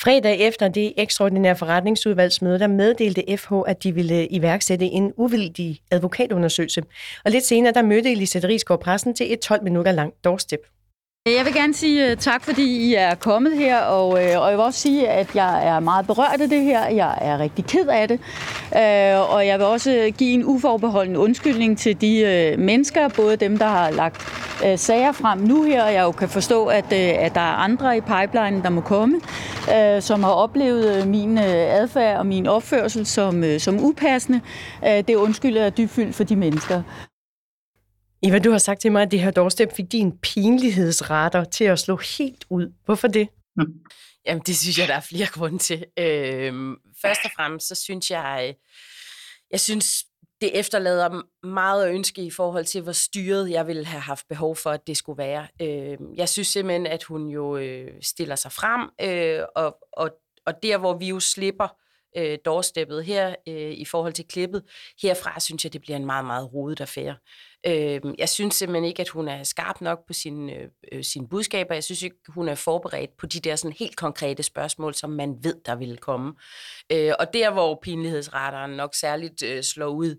Fredag 0.00 0.40
efter 0.40 0.68
det 0.68 0.92
ekstraordinære 0.96 1.56
forretningsudvalgsmøde, 1.56 2.58
der 2.58 2.66
meddelte 2.66 3.36
FH, 3.36 3.52
at 3.66 3.82
de 3.82 3.94
ville 3.94 4.20
øh, 4.20 4.26
iværksætte 4.30 4.86
en 4.86 5.12
uvildig 5.16 5.80
advokatundersøgelse. 5.90 6.82
Og 7.24 7.30
lidt 7.30 7.44
senere, 7.44 7.72
der 7.72 7.82
mødte 7.82 8.12
Elisabeth 8.12 8.48
Rigsgaard 8.48 8.80
pressen 8.80 9.14
til 9.14 9.32
et 9.32 9.40
12 9.40 9.64
minutter 9.64 9.92
langt 9.92 10.24
doorstep. 10.24 10.60
Jeg 11.36 11.44
vil 11.44 11.54
gerne 11.54 11.74
sige 11.74 12.10
øh, 12.10 12.16
tak, 12.16 12.44
fordi 12.44 12.76
I 12.76 12.94
er 12.94 13.14
kommet 13.14 13.56
her, 13.56 13.78
og, 13.78 14.24
øh, 14.24 14.40
og 14.40 14.48
jeg 14.48 14.58
vil 14.58 14.64
også 14.64 14.80
sige, 14.80 15.08
at 15.08 15.34
jeg 15.34 15.66
er 15.66 15.80
meget 15.80 16.06
berørt 16.06 16.40
af 16.40 16.48
det 16.48 16.62
her. 16.62 16.86
Jeg 16.88 17.18
er 17.20 17.38
rigtig 17.38 17.64
ked 17.64 17.86
af 17.86 18.08
det, 18.08 18.20
øh, 18.76 19.34
og 19.34 19.46
jeg 19.46 19.58
vil 19.58 19.66
også 19.66 20.12
give 20.18 20.30
en 20.30 20.44
uforbeholden 20.44 21.16
undskyldning 21.16 21.78
til 21.78 22.00
de 22.00 22.54
mennesker, 22.58 23.08
både 23.08 23.36
dem, 23.36 23.58
der 23.58 23.66
har 23.66 23.90
lagt 23.90 24.26
sager 24.80 25.12
frem 25.12 25.38
nu 25.38 25.62
her, 25.62 25.84
og 25.84 25.92
jeg 25.92 26.02
jo 26.02 26.12
kan 26.12 26.28
forstå, 26.28 26.66
at, 26.66 26.92
at 26.92 27.34
der 27.34 27.40
er 27.40 27.54
andre 27.54 27.96
i 27.96 28.00
pipeline, 28.00 28.62
der 28.62 28.70
må 28.70 28.80
komme, 28.80 29.20
som 30.00 30.22
har 30.22 30.30
oplevet 30.30 31.08
min 31.08 31.38
adfærd 31.38 32.18
og 32.18 32.26
min 32.26 32.46
opførsel 32.46 33.06
som, 33.06 33.58
som 33.58 33.84
upassende. 33.84 34.40
Det 34.82 35.14
undskylder 35.14 35.62
jeg 35.62 35.76
dybfyldt 35.76 36.14
for 36.14 36.24
de 36.24 36.36
mennesker. 36.36 36.82
Eva, 38.22 38.38
du 38.38 38.50
har 38.50 38.58
sagt 38.58 38.80
til 38.80 38.92
mig, 38.92 39.02
at 39.02 39.10
det 39.10 39.20
her 39.20 39.30
doorstep 39.30 39.72
fik 39.76 39.92
din 39.92 40.18
pinlighedsretter 40.18 41.44
til 41.44 41.64
at 41.64 41.78
slå 41.78 41.96
helt 42.18 42.44
ud. 42.50 42.72
Hvorfor 42.84 43.08
det? 43.08 43.28
Jamen, 44.26 44.42
det 44.46 44.56
synes 44.56 44.78
jeg, 44.78 44.88
der 44.88 44.94
er 44.94 45.00
flere 45.00 45.26
grunde 45.32 45.58
til. 45.58 45.84
Øhm, 45.98 46.76
først 47.02 47.20
og 47.24 47.30
fremmest, 47.36 47.68
så 47.68 47.74
synes 47.74 48.10
jeg, 48.10 48.54
jeg 49.50 49.60
synes, 49.60 50.04
det 50.40 50.58
efterlader 50.58 51.22
meget 51.46 51.84
at 51.84 51.94
ønske 51.94 52.22
i 52.22 52.30
forhold 52.30 52.64
til, 52.64 52.82
hvor 52.82 52.92
styret 52.92 53.50
jeg 53.50 53.66
ville 53.66 53.84
have 53.84 54.00
haft 54.00 54.28
behov 54.28 54.56
for, 54.56 54.70
at 54.70 54.86
det 54.86 54.96
skulle 54.96 55.18
være. 55.18 55.48
Øhm, 55.62 56.14
jeg 56.16 56.28
synes 56.28 56.48
simpelthen, 56.48 56.86
at 56.86 57.02
hun 57.02 57.28
jo 57.28 57.56
øh, 57.56 57.92
stiller 58.02 58.36
sig 58.36 58.52
frem, 58.52 58.90
øh, 59.00 59.44
og, 59.56 59.76
og, 59.92 60.10
og 60.46 60.52
der, 60.62 60.78
hvor 60.78 60.98
vi 60.98 61.08
jo 61.08 61.20
slipper 61.20 61.68
øh, 62.16 62.38
doorsteppet 62.44 63.04
her 63.04 63.34
øh, 63.48 63.72
i 63.72 63.84
forhold 63.84 64.12
til 64.12 64.24
klippet, 64.24 64.62
herfra 65.02 65.40
synes 65.40 65.64
jeg, 65.64 65.72
det 65.72 65.80
bliver 65.80 65.96
en 65.96 66.06
meget, 66.06 66.24
meget 66.24 66.54
rodet 66.54 66.80
affære. 66.80 67.16
Øh, 67.66 68.00
jeg 68.18 68.28
synes 68.28 68.54
simpelthen 68.54 68.84
ikke, 68.84 69.00
at 69.00 69.08
hun 69.08 69.28
er 69.28 69.42
skarp 69.42 69.80
nok 69.80 70.06
på 70.06 70.12
sine, 70.12 70.54
øh, 70.54 70.68
øh, 70.92 71.04
sine 71.04 71.28
budskaber. 71.28 71.74
Jeg 71.74 71.84
synes 71.84 72.02
ikke, 72.02 72.16
hun 72.28 72.48
er 72.48 72.54
forberedt 72.54 73.16
på 73.16 73.26
de 73.26 73.40
der 73.40 73.56
sådan 73.56 73.76
helt 73.78 73.96
konkrete 73.96 74.42
spørgsmål, 74.42 74.94
som 74.94 75.10
man 75.10 75.36
ved, 75.42 75.54
der 75.66 75.76
vil 75.76 75.98
komme. 75.98 76.34
Øh, 76.92 77.12
og 77.18 77.32
der, 77.32 77.50
hvor 77.50 77.78
pinlighedsretteren 77.82 78.70
nok 78.70 78.94
særligt 78.94 79.42
øh, 79.42 79.62
slår 79.62 79.88
ud, 79.88 80.16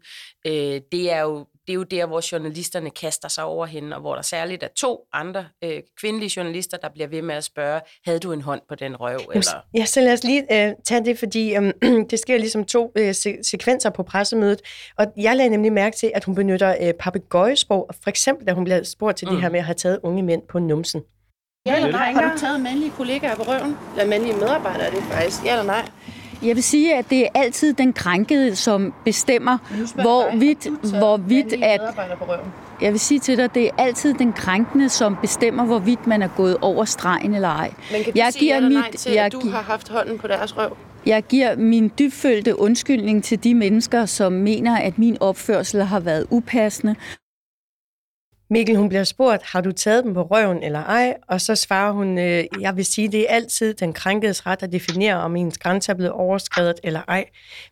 øh, 0.47 0.81
det 0.91 1.11
er 1.11 1.21
jo 1.21 1.45
det 1.69 1.73
er 1.73 1.77
jo 1.77 1.83
der, 1.83 2.05
hvor 2.05 2.31
journalisterne 2.31 2.89
kaster 2.89 3.27
sig 3.27 3.43
over 3.43 3.65
hende, 3.65 3.95
og 3.95 4.01
hvor 4.01 4.15
der 4.15 4.21
særligt 4.21 4.63
er 4.63 4.67
to 4.75 4.99
andre 5.13 5.45
øh, 5.63 5.79
kvindelige 5.99 6.31
journalister, 6.37 6.77
der 6.77 6.89
bliver 6.89 7.07
ved 7.07 7.21
med 7.21 7.35
at 7.35 7.43
spørge, 7.43 7.81
havde 8.05 8.19
du 8.19 8.31
en 8.31 8.41
hånd 8.41 8.61
på 8.69 8.75
den 8.75 8.95
røv? 8.95 9.19
Eller? 9.33 9.51
Ja, 9.73 9.85
så 9.85 10.01
lad 10.01 10.13
os 10.13 10.23
lige 10.23 10.67
øh, 10.67 10.73
tage 10.85 11.05
det, 11.05 11.19
fordi 11.19 11.55
øh, 11.55 11.73
det 12.11 12.19
sker 12.19 12.37
ligesom 12.37 12.65
to 12.65 12.91
øh, 12.95 13.15
se- 13.15 13.43
sekvenser 13.43 13.89
på 13.89 14.03
pressemødet, 14.03 14.61
og 14.97 15.05
jeg 15.17 15.35
lagde 15.35 15.49
nemlig 15.49 15.73
mærke 15.73 15.97
til, 15.97 16.11
at 16.15 16.23
hun 16.23 16.35
benytter 16.35 16.75
øh, 16.81 16.93
papegøjesprog, 16.93 17.89
for 18.03 18.09
eksempel 18.09 18.47
da 18.47 18.51
hun 18.53 18.63
bliver 18.63 18.83
spurgt 18.83 19.17
til 19.17 19.27
mm. 19.27 19.33
det 19.33 19.41
her 19.41 19.49
med 19.49 19.59
at 19.59 19.65
have 19.65 19.75
taget 19.75 19.99
unge 20.03 20.23
mænd 20.23 20.41
på 20.49 20.59
numsen. 20.59 21.01
Ja 21.65 21.75
eller 21.75 21.91
nej? 21.91 22.11
Har 22.11 22.33
du 22.33 22.39
taget 22.39 22.61
mandlige 22.61 22.91
kollegaer 22.91 23.35
på 23.35 23.43
røven? 23.43 23.77
Eller 23.91 24.09
mandlige 24.09 24.35
medarbejdere 24.35 24.87
er 24.87 24.91
det 24.91 25.03
faktisk? 25.03 25.45
Ja 25.45 25.51
eller 25.51 25.65
nej? 25.65 25.89
Jeg 26.43 26.55
vil 26.55 26.63
sige, 26.63 26.95
at 26.95 27.09
det 27.09 27.21
er 27.21 27.27
altid 27.35 27.73
den 27.73 27.93
krænkede, 27.93 28.55
som 28.55 28.93
bestemmer, 29.05 29.57
hvorvidt, 30.01 30.67
hvorvidt 30.97 31.53
at... 31.63 31.81
Jeg 32.81 32.91
vil 32.91 32.99
sige 32.99 33.19
til 33.19 33.37
dig, 33.37 33.45
at 33.45 33.55
det 33.55 33.65
er 33.65 33.71
altid 33.77 34.13
den 34.13 34.33
krænkende, 34.33 34.89
som 34.89 35.17
bestemmer, 35.21 35.65
hvorvidt 35.65 36.07
man 36.07 36.21
er 36.21 36.27
gået 36.37 36.57
over 36.61 36.85
stregen 36.85 37.35
eller 37.35 37.47
ej. 37.47 37.73
Men 37.91 38.03
kan 38.03 38.17
jeg 38.17 38.33
sige 38.33 38.39
giver 38.39 38.61
mit, 38.61 38.71
nej 38.71 38.91
til, 38.91 39.11
jeg 39.11 39.25
at 39.25 39.31
du 39.31 39.49
har 39.49 39.61
haft 39.61 39.89
hånden 39.89 40.17
på 40.17 40.27
deres 40.27 40.57
røv? 40.57 40.77
Jeg 41.05 41.23
giver 41.23 41.55
min 41.55 41.91
dybfølte 41.99 42.59
undskyldning 42.59 43.23
til 43.23 43.43
de 43.43 43.55
mennesker, 43.55 44.05
som 44.05 44.33
mener, 44.33 44.77
at 44.77 44.97
min 44.97 45.17
opførsel 45.19 45.83
har 45.83 45.99
været 45.99 46.25
upassende, 46.29 46.95
Mikkel, 48.51 48.75
hun 48.75 48.89
bliver 48.89 49.03
spurgt, 49.03 49.43
har 49.43 49.61
du 49.61 49.71
taget 49.71 50.03
dem 50.03 50.13
på 50.13 50.21
røven 50.21 50.63
eller 50.63 50.83
ej? 50.83 51.17
Og 51.27 51.41
så 51.41 51.55
svarer 51.55 51.91
hun, 51.91 52.17
øh, 52.17 52.43
jeg 52.61 52.75
vil 52.75 52.85
sige, 52.85 53.11
det 53.11 53.21
er 53.21 53.35
altid 53.35 53.73
den 53.73 53.93
krænkedes 53.93 54.45
ret 54.47 54.63
at 54.63 54.71
definere, 54.71 55.15
om 55.15 55.35
ens 55.35 55.57
grænse 55.57 55.91
er 55.91 55.95
blevet 55.95 56.11
overskrevet 56.11 56.79
eller 56.83 57.01
ej. 57.07 57.25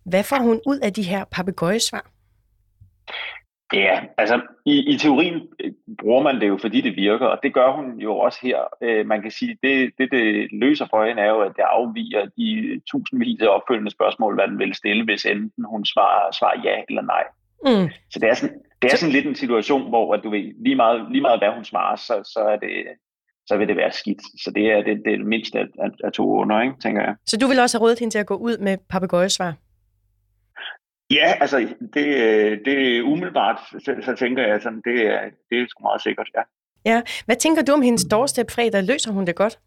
Hvad 0.06 0.24
får 0.24 0.38
hun 0.38 0.62
ud 0.68 0.80
af 0.80 0.94
de 0.94 1.04
her 1.04 1.24
papegøjesvar? 1.32 2.12
Ja, 3.74 4.00
altså 4.18 4.42
i, 4.66 4.94
i 4.94 4.98
teorien 4.98 5.42
øh, 5.60 5.72
bruger 6.00 6.24
man 6.24 6.42
det 6.42 6.48
jo, 6.48 6.58
fordi 6.58 6.82
det 6.82 6.96
virker, 6.96 7.26
og 7.26 7.40
det 7.44 7.54
gør 7.54 7.72
hun 7.72 8.00
jo 8.00 8.18
også 8.18 8.40
her. 8.44 8.58
Øh, 8.82 9.06
man 9.06 9.22
kan 9.22 9.32
sige, 9.32 9.58
det, 9.64 9.92
det 9.98 10.12
det 10.12 10.48
løser 10.52 10.88
for 10.90 11.06
hende 11.06 11.22
er 11.22 11.30
jo, 11.30 11.42
at 11.42 11.52
det 11.56 11.64
afviger 11.64 12.26
de 12.38 12.82
tusindvis 12.92 13.42
af 13.42 13.48
opfølgende 13.48 13.92
spørgsmål, 13.92 14.36
hvad 14.36 14.48
den 14.48 14.60
vil 14.60 14.76
stille, 14.76 15.04
hvis 15.04 15.26
enten 15.26 15.66
hun 15.66 15.86
svarer, 15.86 16.32
svarer 16.32 16.62
ja 16.64 16.76
eller 16.90 17.02
nej. 17.02 17.24
Mm. 17.66 17.90
Så 18.10 18.20
det 18.20 18.30
er 18.30 18.34
sådan, 18.34 18.62
det 18.82 18.92
er 18.92 18.98
sådan 18.98 19.14
lidt 19.14 19.26
en 19.26 19.36
situation, 19.36 19.90
hvor 19.90 20.14
at 20.14 20.24
du 20.24 20.30
ved, 20.30 20.64
lige 20.64 20.76
meget, 20.76 21.12
lige 21.12 21.22
meget 21.22 21.40
hvad 21.40 21.54
hun 21.56 21.66
svarer, 21.66 21.96
så, 21.96 22.32
så, 22.34 22.40
er 22.40 22.56
det, 22.56 22.74
så 23.46 23.58
vil 23.58 23.68
det 23.68 23.78
være 23.78 23.92
skidt. 23.92 24.22
Så 24.44 24.52
det 24.56 24.72
er 24.72 24.78
det, 24.84 24.98
det, 25.06 25.14
er 25.14 25.18
det 25.18 25.26
mindste 25.26 25.60
af, 25.60 25.66
af, 25.80 25.90
af 26.04 26.12
to 26.12 26.26
under, 26.42 26.62
ikke, 26.62 26.76
tænker 26.82 27.02
jeg. 27.02 27.16
Så 27.26 27.38
du 27.38 27.48
vil 27.48 27.60
også 27.60 27.78
have 27.78 27.84
rådet 27.84 28.00
hende 28.00 28.14
til 28.14 28.20
at 28.20 28.26
gå 28.26 28.36
ud 28.36 28.58
med 28.58 28.78
papegøjesvar? 28.90 29.54
Ja, 31.12 31.34
altså 31.42 31.58
det, 31.94 32.06
det 32.66 32.98
er 32.98 33.04
umiddelbart, 33.04 33.60
så, 33.80 33.96
så 34.02 34.16
tænker 34.16 34.48
jeg 34.48 34.62
sådan, 34.62 34.82
det 34.86 35.08
er, 35.08 35.22
det 35.50 35.62
er 35.62 35.66
sgu 35.70 35.82
meget 35.84 36.02
sikkert, 36.02 36.30
ja. 36.36 36.42
Ja, 36.86 37.02
hvad 37.26 37.36
tænker 37.36 37.62
du 37.64 37.74
om 37.74 37.82
hendes 37.82 38.06
doorstep 38.12 38.52
fredag? 38.52 38.84
Løser 38.84 39.12
hun 39.12 39.28
det 39.28 39.36
godt? 39.36 39.60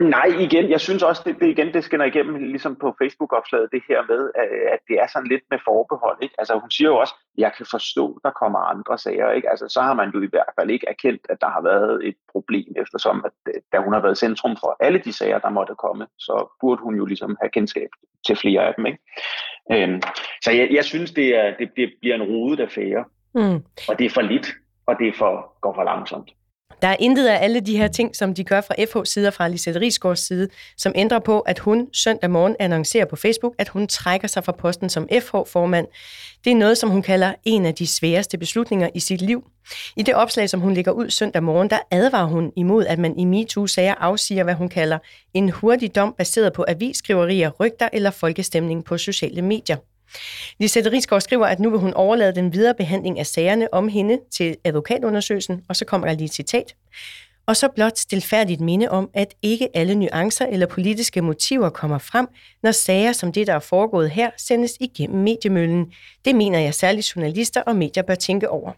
Nej, 0.00 0.26
igen, 0.40 0.70
jeg 0.70 0.80
synes 0.80 1.02
også, 1.02 1.22
det, 1.26 1.36
det 1.40 1.48
igen, 1.48 1.74
det 1.74 1.84
skinner 1.84 2.04
igennem, 2.04 2.34
ligesom 2.36 2.76
på 2.76 2.94
Facebook-opslaget, 3.02 3.72
det 3.72 3.82
her 3.88 4.02
med, 4.08 4.30
at 4.72 4.78
det 4.88 4.96
er 5.02 5.06
sådan 5.06 5.28
lidt 5.28 5.42
med 5.50 5.58
forbehold. 5.64 6.18
Ikke? 6.22 6.34
Altså 6.38 6.58
hun 6.58 6.70
siger 6.70 6.88
jo 6.88 6.96
også, 6.96 7.14
jeg 7.38 7.52
kan 7.56 7.66
forstå, 7.70 8.20
der 8.24 8.30
kommer 8.30 8.58
andre 8.58 8.98
sager. 8.98 9.30
Ikke? 9.30 9.50
Altså 9.50 9.68
så 9.68 9.80
har 9.80 9.94
man 9.94 10.10
jo 10.14 10.22
i 10.22 10.26
hvert 10.26 10.52
fald 10.60 10.70
ikke 10.70 10.88
erkendt, 10.88 11.26
at 11.30 11.40
der 11.40 11.48
har 11.48 11.62
været 11.62 12.08
et 12.08 12.14
problem, 12.32 12.72
eftersom 12.76 13.24
at, 13.24 13.54
øh, 13.54 13.60
da 13.72 13.78
hun 13.78 13.92
har 13.92 14.00
været 14.00 14.18
centrum 14.18 14.56
for 14.60 14.76
alle 14.80 14.98
de 14.98 15.12
sager, 15.12 15.38
der 15.38 15.50
måtte 15.50 15.74
komme, 15.74 16.06
så 16.18 16.56
burde 16.60 16.82
hun 16.82 16.94
jo 16.94 17.04
ligesom 17.04 17.36
have 17.40 17.50
kendskab 17.50 17.88
til 18.26 18.36
flere 18.36 18.62
af 18.66 18.74
dem. 18.76 18.86
Ikke? 18.86 18.98
Øhm, 19.72 20.02
så 20.44 20.50
jeg, 20.50 20.68
jeg 20.70 20.84
synes, 20.84 21.10
det, 21.10 21.36
er, 21.36 21.56
det, 21.58 21.70
det 21.76 21.92
bliver 22.00 22.14
en 22.14 22.22
rodet 22.22 22.60
affære, 22.60 23.04
mm. 23.34 23.64
og 23.88 23.98
det 23.98 24.04
er 24.04 24.10
for 24.10 24.20
lidt, 24.20 24.48
og 24.86 24.96
det 24.98 25.08
er 25.08 25.12
for, 25.18 25.56
går 25.60 25.74
for 25.74 25.84
langsomt. 25.84 26.30
Der 26.82 26.88
er 26.88 26.96
intet 27.00 27.26
af 27.26 27.44
alle 27.44 27.60
de 27.60 27.76
her 27.76 27.88
ting, 27.88 28.16
som 28.16 28.34
de 28.34 28.44
gør 28.44 28.60
fra 28.60 28.74
FH 28.84 29.04
side 29.04 29.28
og 29.28 29.34
fra 29.34 29.48
Lisette 29.48 29.80
Rigsgaards 29.80 30.26
side, 30.26 30.48
som 30.76 30.92
ændrer 30.94 31.18
på, 31.18 31.40
at 31.40 31.58
hun 31.58 31.88
søndag 31.92 32.30
morgen 32.30 32.56
annoncerer 32.58 33.04
på 33.04 33.16
Facebook, 33.16 33.54
at 33.58 33.68
hun 33.68 33.86
trækker 33.86 34.28
sig 34.28 34.44
fra 34.44 34.52
posten 34.52 34.88
som 34.88 35.08
FH-formand. 35.20 35.86
Det 36.44 36.50
er 36.50 36.56
noget, 36.56 36.78
som 36.78 36.90
hun 36.90 37.02
kalder 37.02 37.34
en 37.44 37.66
af 37.66 37.74
de 37.74 37.86
sværeste 37.86 38.38
beslutninger 38.38 38.88
i 38.94 39.00
sit 39.00 39.22
liv. 39.22 39.44
I 39.96 40.02
det 40.02 40.14
opslag, 40.14 40.50
som 40.50 40.60
hun 40.60 40.74
lægger 40.74 40.92
ud 40.92 41.10
søndag 41.10 41.42
morgen, 41.42 41.70
der 41.70 41.78
advarer 41.90 42.26
hun 42.26 42.52
imod, 42.56 42.86
at 42.86 42.98
man 42.98 43.18
i 43.18 43.24
MeToo-sager 43.24 43.94
afsiger, 43.94 44.44
hvad 44.44 44.54
hun 44.54 44.68
kalder 44.68 44.98
en 45.34 45.50
hurtig 45.50 45.94
dom 45.94 46.14
baseret 46.18 46.52
på 46.52 46.64
avisskriverier, 46.68 47.50
rygter 47.50 47.88
eller 47.92 48.10
folkestemning 48.10 48.84
på 48.84 48.98
sociale 48.98 49.42
medier. 49.42 49.76
Lisette 50.58 50.92
Rigsgaard 50.92 51.20
skriver, 51.20 51.46
at 51.46 51.60
nu 51.60 51.70
vil 51.70 51.78
hun 51.78 51.94
overlade 51.94 52.34
den 52.34 52.52
videre 52.52 52.74
behandling 52.74 53.18
af 53.18 53.26
sagerne 53.26 53.74
om 53.74 53.88
hende 53.88 54.18
til 54.30 54.56
advokatundersøgelsen, 54.64 55.62
og 55.68 55.76
så 55.76 55.84
kommer 55.84 56.06
der 56.06 56.14
lige 56.14 56.24
et 56.24 56.34
citat. 56.34 56.74
Og 57.46 57.56
så 57.56 57.68
blot 57.68 57.98
stilfærdigt 57.98 58.60
minde 58.60 58.88
om, 58.88 59.10
at 59.14 59.34
ikke 59.42 59.68
alle 59.74 59.94
nuancer 59.94 60.46
eller 60.46 60.66
politiske 60.66 61.22
motiver 61.22 61.70
kommer 61.70 61.98
frem, 61.98 62.26
når 62.62 62.70
sager 62.70 63.12
som 63.12 63.32
det, 63.32 63.46
der 63.46 63.54
er 63.54 63.58
foregået 63.58 64.10
her, 64.10 64.30
sendes 64.38 64.72
igennem 64.80 65.22
mediemøllen. 65.22 65.92
Det 66.24 66.34
mener 66.34 66.58
jeg 66.58 66.74
særligt 66.74 67.16
journalister 67.16 67.62
og 67.62 67.76
medier 67.76 68.02
bør 68.02 68.14
tænke 68.14 68.50
over. 68.50 68.72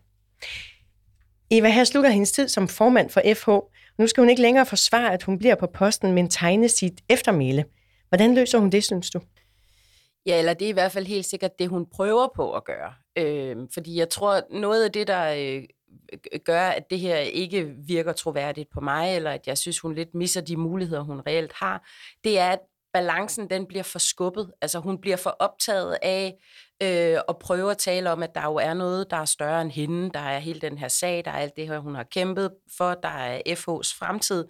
Eva, 1.50 1.68
her 1.68 1.84
slutter 1.84 2.10
hendes 2.10 2.32
tid 2.32 2.48
som 2.48 2.68
formand 2.68 3.10
for 3.10 3.22
FH. 3.34 3.48
Nu 3.98 4.06
skal 4.06 4.20
hun 4.20 4.30
ikke 4.30 4.42
længere 4.42 4.66
forsvare, 4.66 5.12
at 5.12 5.22
hun 5.22 5.38
bliver 5.38 5.54
på 5.54 5.66
posten, 5.66 6.12
men 6.12 6.30
tegne 6.30 6.68
sit 6.68 7.00
eftermæle. 7.08 7.64
Hvordan 8.08 8.34
løser 8.34 8.58
hun 8.58 8.70
det, 8.70 8.84
synes 8.84 9.10
du? 9.10 9.20
Ja, 10.26 10.38
eller 10.38 10.54
det 10.54 10.64
er 10.64 10.68
i 10.68 10.72
hvert 10.72 10.92
fald 10.92 11.06
helt 11.06 11.26
sikkert 11.26 11.58
det, 11.58 11.68
hun 11.68 11.86
prøver 11.86 12.28
på 12.36 12.52
at 12.52 12.64
gøre. 12.64 12.94
Øh, 13.18 13.56
fordi 13.74 13.98
jeg 13.98 14.08
tror, 14.08 14.40
noget 14.50 14.84
af 14.84 14.92
det, 14.92 15.06
der 15.06 15.34
øh, 15.34 15.64
gør, 16.44 16.68
at 16.68 16.90
det 16.90 16.98
her 16.98 17.16
ikke 17.16 17.74
virker 17.86 18.12
troværdigt 18.12 18.70
på 18.70 18.80
mig, 18.80 19.16
eller 19.16 19.30
at 19.30 19.46
jeg 19.46 19.58
synes, 19.58 19.78
hun 19.78 19.94
lidt 19.94 20.14
misser 20.14 20.40
de 20.40 20.56
muligheder, 20.56 21.02
hun 21.02 21.22
reelt 21.26 21.52
har, 21.52 21.88
det 22.24 22.38
er, 22.38 22.50
at 22.50 22.58
balancen 22.92 23.50
den 23.50 23.66
bliver 23.66 23.82
forskubbet. 23.82 24.52
Altså 24.60 24.78
hun 24.78 24.98
bliver 24.98 25.16
for 25.16 25.30
optaget 25.30 25.98
af 26.02 26.34
øh, 26.82 27.18
at 27.28 27.38
prøve 27.38 27.70
at 27.70 27.78
tale 27.78 28.12
om, 28.12 28.22
at 28.22 28.34
der 28.34 28.44
jo 28.44 28.54
er 28.54 28.74
noget, 28.74 29.10
der 29.10 29.16
er 29.16 29.24
større 29.24 29.62
end 29.62 29.70
hende. 29.70 30.10
Der 30.10 30.20
er 30.20 30.38
hele 30.38 30.60
den 30.60 30.78
her 30.78 30.88
sag, 30.88 31.24
der 31.24 31.30
er 31.30 31.38
alt 31.38 31.56
det 31.56 31.68
her, 31.68 31.78
hun 31.78 31.94
har 31.94 32.04
kæmpet 32.04 32.50
for, 32.76 32.94
der 32.94 33.08
er 33.08 33.38
FH's 33.46 33.98
fremtid. 33.98 34.48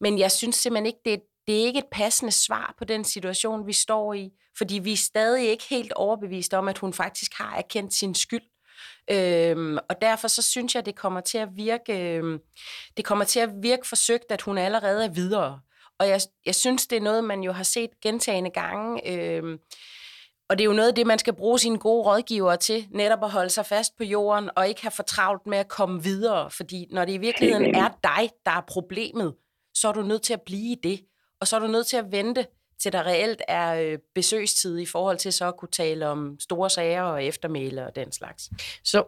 Men 0.00 0.18
jeg 0.18 0.32
synes 0.32 0.56
simpelthen 0.56 0.86
ikke, 0.86 0.98
det 1.04 1.12
er, 1.12 1.18
det 1.48 1.60
er 1.60 1.64
ikke 1.64 1.78
et 1.78 1.90
passende 1.92 2.32
svar 2.32 2.74
på 2.78 2.84
den 2.84 3.04
situation, 3.04 3.66
vi 3.66 3.72
står 3.72 4.14
i. 4.14 4.30
Fordi 4.58 4.78
vi 4.78 4.92
er 4.92 4.96
stadig 4.96 5.48
ikke 5.48 5.64
helt 5.70 5.92
overbevist 5.92 6.54
om, 6.54 6.68
at 6.68 6.78
hun 6.78 6.92
faktisk 6.92 7.32
har 7.34 7.56
erkendt 7.56 7.94
sin 7.94 8.14
skyld. 8.14 8.42
Øhm, 9.10 9.78
og 9.88 10.00
derfor 10.00 10.28
så 10.28 10.42
synes 10.42 10.74
jeg, 10.74 10.86
det 10.86 10.96
kommer 10.96 11.20
til 11.20 11.38
at 11.38 11.48
virke, 11.56 12.16
øhm, 12.16 12.38
det 12.96 13.04
kommer 13.04 13.24
til 13.24 13.40
at 13.40 13.50
virke 13.62 13.88
forsøgt, 13.88 14.24
at 14.30 14.42
hun 14.42 14.58
allerede 14.58 15.04
er 15.04 15.08
videre. 15.08 15.60
Og 15.98 16.08
jeg, 16.08 16.20
jeg 16.46 16.54
synes, 16.54 16.86
det 16.86 16.96
er 16.96 17.00
noget, 17.00 17.24
man 17.24 17.40
jo 17.40 17.52
har 17.52 17.62
set 17.62 17.90
gentagende 18.02 18.50
gange. 18.50 19.10
Øhm, 19.12 19.58
og 20.50 20.58
det 20.58 20.64
er 20.64 20.68
jo 20.68 20.72
noget 20.72 20.88
af 20.88 20.94
det, 20.94 21.06
man 21.06 21.18
skal 21.18 21.36
bruge 21.36 21.58
sine 21.58 21.78
gode 21.78 22.06
rådgivere 22.06 22.56
til, 22.56 22.88
netop 22.90 23.24
at 23.24 23.30
holde 23.30 23.50
sig 23.50 23.66
fast 23.66 23.96
på 23.96 24.04
jorden, 24.04 24.50
og 24.56 24.68
ikke 24.68 24.82
have 24.82 24.90
for 24.90 25.02
travlt 25.02 25.46
med 25.46 25.58
at 25.58 25.68
komme 25.68 26.02
videre. 26.02 26.50
Fordi 26.50 26.86
når 26.90 27.04
det 27.04 27.12
i 27.12 27.18
virkeligheden 27.18 27.74
er 27.74 27.88
dig, 28.02 28.30
der 28.44 28.50
er 28.50 28.64
problemet, 28.68 29.34
så 29.74 29.88
er 29.88 29.92
du 29.92 30.02
nødt 30.02 30.22
til 30.22 30.32
at 30.32 30.42
blive 30.42 30.72
i 30.72 30.74
det. 30.82 31.07
Og 31.40 31.46
så 31.46 31.56
er 31.56 31.60
du 31.60 31.66
nødt 31.66 31.86
til 31.86 31.96
at 31.96 32.12
vente 32.12 32.46
til 32.78 32.92
der 32.92 33.06
reelt 33.06 33.42
er 33.48 33.82
øh, 33.82 33.98
besøgstid 34.14 34.78
i 34.78 34.86
forhold 34.86 35.16
til 35.16 35.32
så 35.32 35.48
at 35.48 35.56
kunne 35.56 35.68
tale 35.72 36.06
om 36.06 36.36
store 36.40 36.70
sager 36.70 37.02
og 37.02 37.24
eftermæle 37.24 37.86
og 37.86 37.96
den 37.96 38.12
slags. 38.12 38.50
Så 38.84 39.04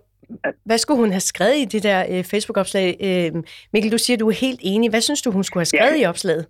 hvad 0.65 0.79
skulle 0.79 1.01
hun 1.01 1.11
have 1.11 1.21
skrevet 1.21 1.59
i 1.59 1.65
det 1.65 1.83
der 1.83 2.07
øh, 2.11 2.25
Facebook-opslag? 2.25 2.97
Øh, 3.01 3.43
Mikkel, 3.73 3.93
du 3.93 3.99
siger, 3.99 4.17
du 4.17 4.29
er 4.29 4.33
helt 4.33 4.61
enig. 4.63 4.91
Hvad 4.91 5.01
synes 5.01 5.23
du, 5.23 5.31
hun 5.31 5.45
skulle 5.45 5.61
have 5.61 5.67
skrevet 5.67 5.99
ja. 5.99 6.03
i 6.03 6.05
opslaget? 6.05 6.47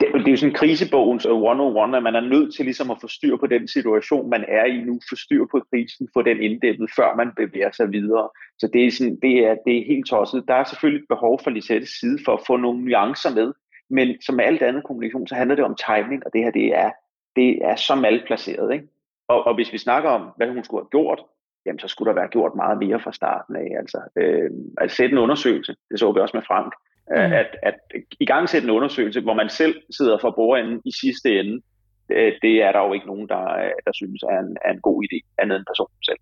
Det, 0.00 0.06
det 0.14 0.26
er 0.26 0.30
jo 0.30 0.36
sådan 0.36 0.54
krisebogens 0.54 1.24
101, 1.24 1.94
at 1.96 2.02
man 2.02 2.14
er 2.14 2.20
nødt 2.20 2.54
til 2.54 2.64
ligesom 2.64 2.90
at 2.90 2.96
få 3.00 3.08
styr 3.08 3.36
på 3.36 3.46
den 3.46 3.68
situation, 3.68 4.30
man 4.30 4.44
er 4.48 4.64
i 4.64 4.76
nu, 4.76 5.00
få 5.10 5.16
styr 5.16 5.44
på 5.50 5.62
krisen, 5.70 6.08
få 6.14 6.22
den 6.22 6.42
inddæmmet, 6.42 6.90
før 6.96 7.16
man 7.16 7.28
bevæger 7.36 7.72
sig 7.72 7.92
videre. 7.92 8.28
Så 8.58 8.68
det 8.72 8.86
er, 8.86 8.90
sådan, 8.90 9.18
det 9.22 9.34
er, 9.46 9.54
det 9.66 9.74
er 9.78 9.84
helt 9.86 10.06
tosset. 10.06 10.44
Der 10.48 10.54
er 10.54 10.64
selvfølgelig 10.64 11.02
et 11.02 11.08
behov 11.08 11.40
fra 11.44 11.50
Lisettes 11.50 11.90
side 12.00 12.18
for 12.24 12.32
at 12.32 12.44
få 12.46 12.56
nogle 12.56 12.84
nuancer 12.84 13.34
med, 13.34 13.52
men 13.90 14.22
som 14.22 14.34
med 14.34 14.44
alt 14.44 14.62
andet 14.62 14.84
kommunikation, 14.84 15.26
så 15.26 15.34
handler 15.34 15.56
det 15.56 15.64
om 15.64 15.76
timing, 15.86 16.26
og 16.26 16.32
det 16.32 16.44
her 16.44 16.50
det 16.50 16.66
er, 16.74 16.90
det 17.36 17.58
er 17.64 17.76
så 17.76 17.94
malplaceret. 17.94 18.72
Ikke? 18.72 18.86
Og, 19.28 19.46
og 19.46 19.54
hvis 19.54 19.72
vi 19.72 19.78
snakker 19.78 20.10
om, 20.10 20.30
hvad 20.36 20.48
hun 20.48 20.64
skulle 20.64 20.84
have 20.84 20.90
gjort, 20.90 21.20
jamen 21.66 21.78
så 21.78 21.88
skulle 21.88 22.08
der 22.08 22.20
være 22.20 22.28
gjort 22.28 22.52
meget 22.54 22.78
mere 22.78 23.00
fra 23.00 23.12
starten 23.12 23.56
af. 23.56 23.68
Altså, 23.78 24.00
øh, 24.16 24.50
at 24.80 24.90
sætte 24.90 25.12
en 25.12 25.18
undersøgelse, 25.18 25.74
det 25.90 26.00
så 26.00 26.12
vi 26.12 26.20
også 26.20 26.36
med 26.36 26.42
Frank, 26.46 26.72
mm. 27.10 27.16
at, 27.16 27.56
at 27.62 27.74
i 28.20 28.26
gang 28.26 28.48
sætte 28.48 28.64
en 28.64 28.76
undersøgelse, 28.78 29.20
hvor 29.20 29.34
man 29.34 29.48
selv 29.48 29.74
sidder 29.96 30.18
for 30.20 30.30
bordenden 30.30 30.82
i 30.84 30.92
sidste 31.00 31.40
ende, 31.40 31.62
det, 32.08 32.34
det 32.42 32.62
er 32.62 32.72
der 32.72 32.80
jo 32.86 32.92
ikke 32.92 33.06
nogen, 33.06 33.28
der, 33.28 33.44
der 33.86 33.92
synes 33.94 34.22
er 34.22 34.38
en, 34.38 34.56
er 34.64 34.72
en 34.72 34.80
god 34.80 35.04
idé, 35.04 35.18
andet 35.38 35.56
end 35.56 35.66
personen 35.66 36.02
selv. 36.04 36.18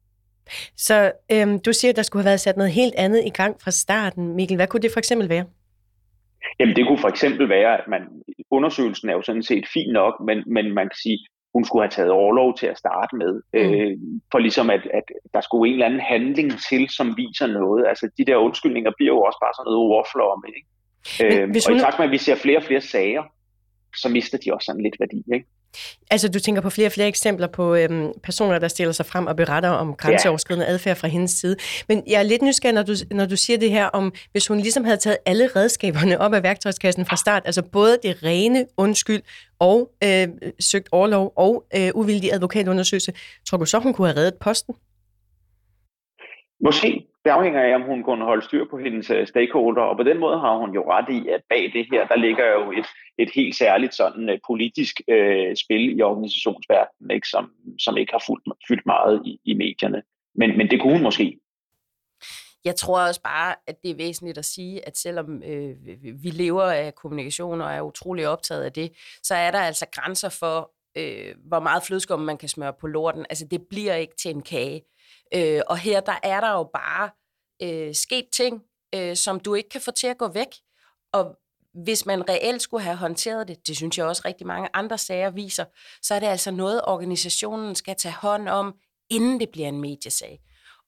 Så 0.76 1.12
øhm, 1.32 1.60
du 1.60 1.72
siger, 1.72 1.92
at 1.92 1.96
der 1.96 2.02
skulle 2.02 2.22
have 2.22 2.28
været 2.28 2.40
sat 2.40 2.56
noget 2.56 2.72
helt 2.72 2.94
andet 2.96 3.22
i 3.24 3.28
gang 3.30 3.60
fra 3.60 3.70
starten. 3.70 4.36
Mikkel, 4.36 4.56
hvad 4.56 4.66
kunne 4.66 4.82
det 4.82 4.92
for 4.92 4.98
eksempel 4.98 5.28
være? 5.28 5.44
Jamen 6.58 6.76
det 6.76 6.86
kunne 6.86 6.98
for 6.98 7.08
eksempel 7.08 7.48
være, 7.48 7.78
at 7.78 7.88
man, 7.88 8.02
undersøgelsen 8.50 9.08
er 9.08 9.12
jo 9.12 9.22
sådan 9.22 9.42
set 9.42 9.64
fin 9.74 9.92
nok, 9.92 10.14
men, 10.26 10.42
men 10.46 10.74
man 10.74 10.86
kan 10.88 10.98
sige, 11.02 11.18
hun 11.54 11.64
skulle 11.64 11.82
have 11.82 11.90
taget 11.90 12.10
overlov 12.10 12.58
til 12.58 12.66
at 12.66 12.78
starte 12.78 13.16
med. 13.16 13.32
Mm. 13.54 13.58
Øh, 13.58 13.98
for 14.30 14.38
ligesom 14.38 14.70
at, 14.70 14.88
at 14.94 15.04
der 15.34 15.40
skulle 15.40 15.68
en 15.68 15.74
eller 15.74 15.86
anden 15.86 16.00
handling 16.00 16.50
til, 16.68 16.88
som 16.88 17.16
viser 17.16 17.46
noget. 17.46 17.86
Altså 17.86 18.10
de 18.18 18.24
der 18.24 18.36
undskyldninger 18.36 18.92
bliver 18.96 19.12
jo 19.14 19.20
også 19.22 19.38
bare 19.44 19.54
sådan 19.54 19.64
noget 19.64 19.78
overflom. 19.86 20.44
Ikke? 20.48 20.62
Øh, 21.22 21.48
og 21.48 21.68
hun... 21.68 21.76
i 21.76 21.80
takt 21.80 21.98
med, 21.98 22.06
at 22.06 22.12
vi 22.12 22.18
ser 22.18 22.36
flere 22.44 22.58
og 22.58 22.62
flere 22.62 22.80
sager, 22.80 23.22
så 23.96 24.08
mister 24.08 24.38
de 24.38 24.54
også 24.54 24.66
sådan 24.66 24.82
lidt 24.82 25.00
værdi. 25.00 25.22
Ikke? 25.34 25.46
Altså, 26.10 26.28
du 26.28 26.38
tænker 26.38 26.62
på 26.62 26.70
flere 26.70 26.88
og 26.88 26.92
flere 26.92 27.08
eksempler 27.08 27.46
på 27.46 27.74
øhm, 27.74 28.12
personer, 28.22 28.58
der 28.58 28.68
stiller 28.68 28.92
sig 28.92 29.06
frem 29.06 29.26
og 29.26 29.36
beretter 29.36 29.68
om 29.68 29.94
grænseoverskridende 29.94 30.66
ja. 30.66 30.72
adfærd 30.72 30.96
fra 30.96 31.08
hendes 31.08 31.30
side. 31.30 31.56
Men 31.88 32.02
jeg 32.06 32.18
er 32.18 32.22
lidt 32.22 32.42
nysgerrig, 32.42 32.74
når 32.74 32.82
du, 32.82 32.94
når 33.10 33.26
du 33.26 33.36
siger 33.36 33.58
det 33.58 33.70
her 33.70 33.86
om, 33.86 34.14
hvis 34.32 34.46
hun 34.46 34.58
ligesom 34.58 34.84
havde 34.84 34.96
taget 34.96 35.16
alle 35.26 35.50
redskaberne 35.56 36.20
op 36.20 36.34
af 36.34 36.42
værktøjskassen 36.42 37.06
fra 37.06 37.16
start, 37.16 37.42
altså 37.44 37.62
både 37.62 37.98
det 38.02 38.22
rene 38.22 38.66
undskyld 38.76 39.22
og 39.58 39.90
øh, 40.04 40.28
søgt 40.60 40.88
overlov 40.92 41.32
og 41.36 41.64
øh, 41.76 41.90
uvildig 41.94 42.32
advokatundersøgelse, 42.32 43.12
tror 43.46 43.58
du 43.58 43.64
så, 43.64 43.78
hun 43.78 43.94
kunne 43.94 44.08
have 44.08 44.16
reddet 44.16 44.34
posten? 44.40 44.74
Måske. 46.64 47.11
Det 47.24 47.30
afhænger 47.30 47.62
af, 47.62 47.74
om 47.74 47.82
hun 47.82 48.02
kunne 48.02 48.24
holde 48.24 48.44
styr 48.44 48.64
på 48.70 48.78
hendes 48.78 49.10
øh, 49.10 49.26
stakeholder, 49.26 49.82
og 49.82 49.96
på 49.96 50.02
den 50.02 50.18
måde 50.18 50.38
har 50.40 50.56
hun 50.56 50.74
jo 50.74 50.92
ret 50.92 51.08
i, 51.08 51.28
at 51.28 51.40
bag 51.48 51.70
det 51.74 51.86
her, 51.92 52.06
der 52.06 52.16
ligger 52.16 52.46
jo 52.52 52.72
et, 52.72 52.86
et 53.18 53.30
helt 53.34 53.56
særligt 53.56 53.94
sådan 53.94 54.28
øh, 54.28 54.38
politisk 54.46 55.00
øh, 55.08 55.56
spil 55.56 55.98
i 55.98 56.02
organisationsverdenen, 56.02 57.10
ikke, 57.10 57.28
som, 57.28 57.52
som 57.78 57.96
ikke 57.96 58.12
har 58.12 58.22
fulgt, 58.26 58.48
fyldt 58.68 58.86
meget 58.86 59.22
i, 59.24 59.40
i 59.44 59.54
medierne. 59.54 60.02
Men, 60.34 60.56
men 60.56 60.70
det 60.70 60.80
kunne 60.80 60.92
hun 60.92 61.02
måske. 61.02 61.38
Jeg 62.64 62.76
tror 62.76 63.06
også 63.06 63.22
bare, 63.22 63.54
at 63.66 63.82
det 63.82 63.90
er 63.90 63.94
væsentligt 63.96 64.38
at 64.38 64.44
sige, 64.44 64.86
at 64.86 64.98
selvom 64.98 65.42
øh, 65.42 65.76
vi 66.22 66.30
lever 66.30 66.62
af 66.62 66.94
kommunikation 66.94 67.60
og 67.60 67.72
er 67.72 67.80
utrolig 67.80 68.28
optaget 68.28 68.64
af 68.64 68.72
det, 68.72 68.92
så 69.22 69.34
er 69.34 69.50
der 69.50 69.58
altså 69.58 69.86
grænser 69.92 70.28
for, 70.28 70.70
øh, 70.98 71.34
hvor 71.48 71.60
meget 71.60 71.82
flødeskum 71.82 72.20
man 72.20 72.38
kan 72.38 72.48
smøre 72.48 72.72
på 72.80 72.86
lorten. 72.86 73.26
Altså 73.30 73.46
det 73.50 73.62
bliver 73.70 73.94
ikke 73.94 74.16
til 74.16 74.30
en 74.30 74.42
kage. 74.42 74.82
Øh, 75.34 75.60
og 75.66 75.78
her 75.78 76.00
der 76.00 76.18
er 76.22 76.40
der 76.40 76.52
jo 76.52 76.70
bare 76.74 77.10
øh, 77.62 77.94
sket 77.94 78.26
ting, 78.32 78.62
øh, 78.94 79.16
som 79.16 79.40
du 79.40 79.54
ikke 79.54 79.68
kan 79.68 79.80
få 79.80 79.90
til 79.90 80.06
at 80.06 80.18
gå 80.18 80.28
væk. 80.28 80.48
Og 81.12 81.36
hvis 81.84 82.06
man 82.06 82.28
reelt 82.28 82.62
skulle 82.62 82.84
have 82.84 82.96
håndteret 82.96 83.48
det, 83.48 83.66
det 83.66 83.76
synes 83.76 83.98
jeg 83.98 84.06
også 84.06 84.22
rigtig 84.24 84.46
mange 84.46 84.68
andre 84.74 84.98
sager 84.98 85.30
viser, 85.30 85.64
så 86.02 86.14
er 86.14 86.20
det 86.20 86.26
altså 86.26 86.50
noget, 86.50 86.80
organisationen 86.84 87.74
skal 87.74 87.96
tage 87.96 88.14
hånd 88.14 88.48
om, 88.48 88.74
inden 89.10 89.40
det 89.40 89.48
bliver 89.48 89.68
en 89.68 89.80
mediesag. 89.80 90.40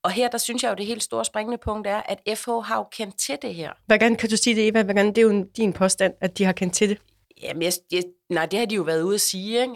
Og 0.02 0.10
her, 0.10 0.28
der 0.28 0.38
synes 0.38 0.62
jeg 0.62 0.70
jo, 0.70 0.74
det 0.74 0.86
helt 0.86 1.02
store 1.02 1.24
springende 1.24 1.58
punkt 1.58 1.86
er, 1.86 2.02
at 2.08 2.38
FH 2.38 2.50
har 2.50 2.76
jo 2.76 2.84
kendt 2.92 3.18
til 3.18 3.38
det 3.42 3.54
her. 3.54 3.72
Hvordan 3.86 4.16
kan 4.16 4.30
du 4.30 4.36
sige 4.36 4.56
det, 4.56 4.68
Eva? 4.68 4.82
Hvordan, 4.82 5.06
det 5.06 5.18
er 5.18 5.22
jo 5.22 5.46
din 5.56 5.72
påstand, 5.72 6.14
at 6.20 6.38
de 6.38 6.44
har 6.44 6.52
kendt 6.52 6.74
til 6.74 6.88
det. 6.88 6.98
Jamen, 7.42 7.62
jeg, 7.62 7.72
jeg, 7.92 8.02
nej, 8.30 8.46
det 8.46 8.58
har 8.58 8.66
de 8.66 8.74
jo 8.74 8.82
været 8.82 9.02
ude 9.02 9.14
at 9.14 9.20
sige, 9.20 9.60
ikke? 9.60 9.72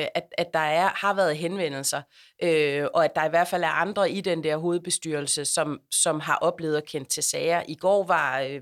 Øh, 0.00 0.06
at, 0.14 0.24
at 0.38 0.46
der 0.54 0.60
er, 0.60 0.88
har 0.88 1.14
været 1.14 1.36
henvendelser, 1.36 2.02
øh, 2.42 2.86
og 2.94 3.04
at 3.04 3.14
der 3.14 3.24
i 3.24 3.28
hvert 3.28 3.48
fald 3.48 3.62
er 3.62 3.68
andre 3.68 4.10
i 4.10 4.20
den 4.20 4.44
der 4.44 4.56
hovedbestyrelse, 4.56 5.44
som, 5.44 5.80
som 5.90 6.20
har 6.20 6.36
oplevet 6.36 6.76
at 6.76 6.86
kende 6.86 7.08
til 7.08 7.22
sager. 7.22 7.62
I 7.68 7.74
går 7.74 8.04
var 8.04 8.40
øh, 8.40 8.60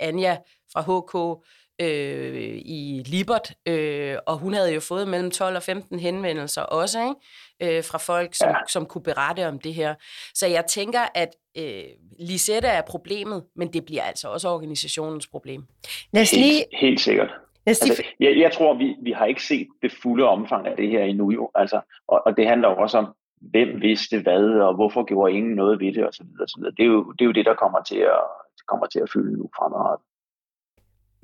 Anja 0.00 0.36
fra 0.72 0.80
HK 0.80 1.44
øh, 1.80 2.60
i 2.64 3.02
Libert, 3.06 3.52
øh, 3.66 4.16
og 4.26 4.38
hun 4.38 4.54
havde 4.54 4.74
jo 4.74 4.80
fået 4.80 5.08
mellem 5.08 5.30
12 5.30 5.56
og 5.56 5.62
15 5.62 5.98
henvendelser 5.98 6.62
også, 6.62 6.98
ikke? 7.00 7.76
Øh, 7.76 7.84
fra 7.84 7.98
folk, 7.98 8.34
som, 8.34 8.48
ja. 8.48 8.54
som 8.68 8.86
kunne 8.86 9.02
berette 9.02 9.48
om 9.48 9.58
det 9.58 9.74
her. 9.74 9.94
Så 10.34 10.46
jeg 10.46 10.64
tænker, 10.66 11.00
at 11.14 11.28
øh, 11.58 11.82
Lisette 12.18 12.68
er 12.68 12.82
problemet, 12.82 13.44
men 13.56 13.72
det 13.72 13.84
bliver 13.84 14.02
altså 14.02 14.28
også 14.28 14.48
organisationens 14.48 15.26
problem. 15.26 15.64
Lad 16.12 16.22
os 16.22 16.32
lige... 16.32 16.54
Helt, 16.54 16.66
helt 16.80 17.00
sikkert. 17.00 17.30
Altså, 17.66 18.04
jeg, 18.20 18.38
jeg 18.38 18.52
tror, 18.52 18.74
vi, 18.74 18.96
vi 19.02 19.12
har 19.12 19.26
ikke 19.26 19.42
set 19.42 19.68
det 19.82 19.92
fulde 20.02 20.24
omfang 20.24 20.66
af 20.66 20.76
det 20.76 20.88
her 20.88 21.04
endnu 21.04 21.30
jo. 21.30 21.50
Altså, 21.54 21.80
og, 22.08 22.22
og 22.26 22.36
det 22.36 22.48
handler 22.48 22.68
også 22.68 22.98
om, 22.98 23.14
hvem 23.40 23.80
vidste 23.80 24.22
hvad, 24.22 24.44
og 24.60 24.74
hvorfor 24.74 25.04
gjorde 25.04 25.32
ingen 25.32 25.54
noget 25.54 25.80
ved 25.80 25.92
det, 25.94 26.08
osv. 26.08 26.26
osv. 26.40 26.62
Det, 26.64 26.80
er 26.80 26.84
jo, 26.84 27.12
det 27.12 27.20
er 27.20 27.26
jo 27.26 27.32
det, 27.32 27.46
der 27.46 27.54
kommer 27.54 27.82
til 27.82 27.98
at, 27.98 28.22
kommer 28.68 28.86
til 28.86 29.00
at 29.00 29.10
fylde 29.12 29.38
nu 29.38 29.50
fremadrettet. 29.56 30.06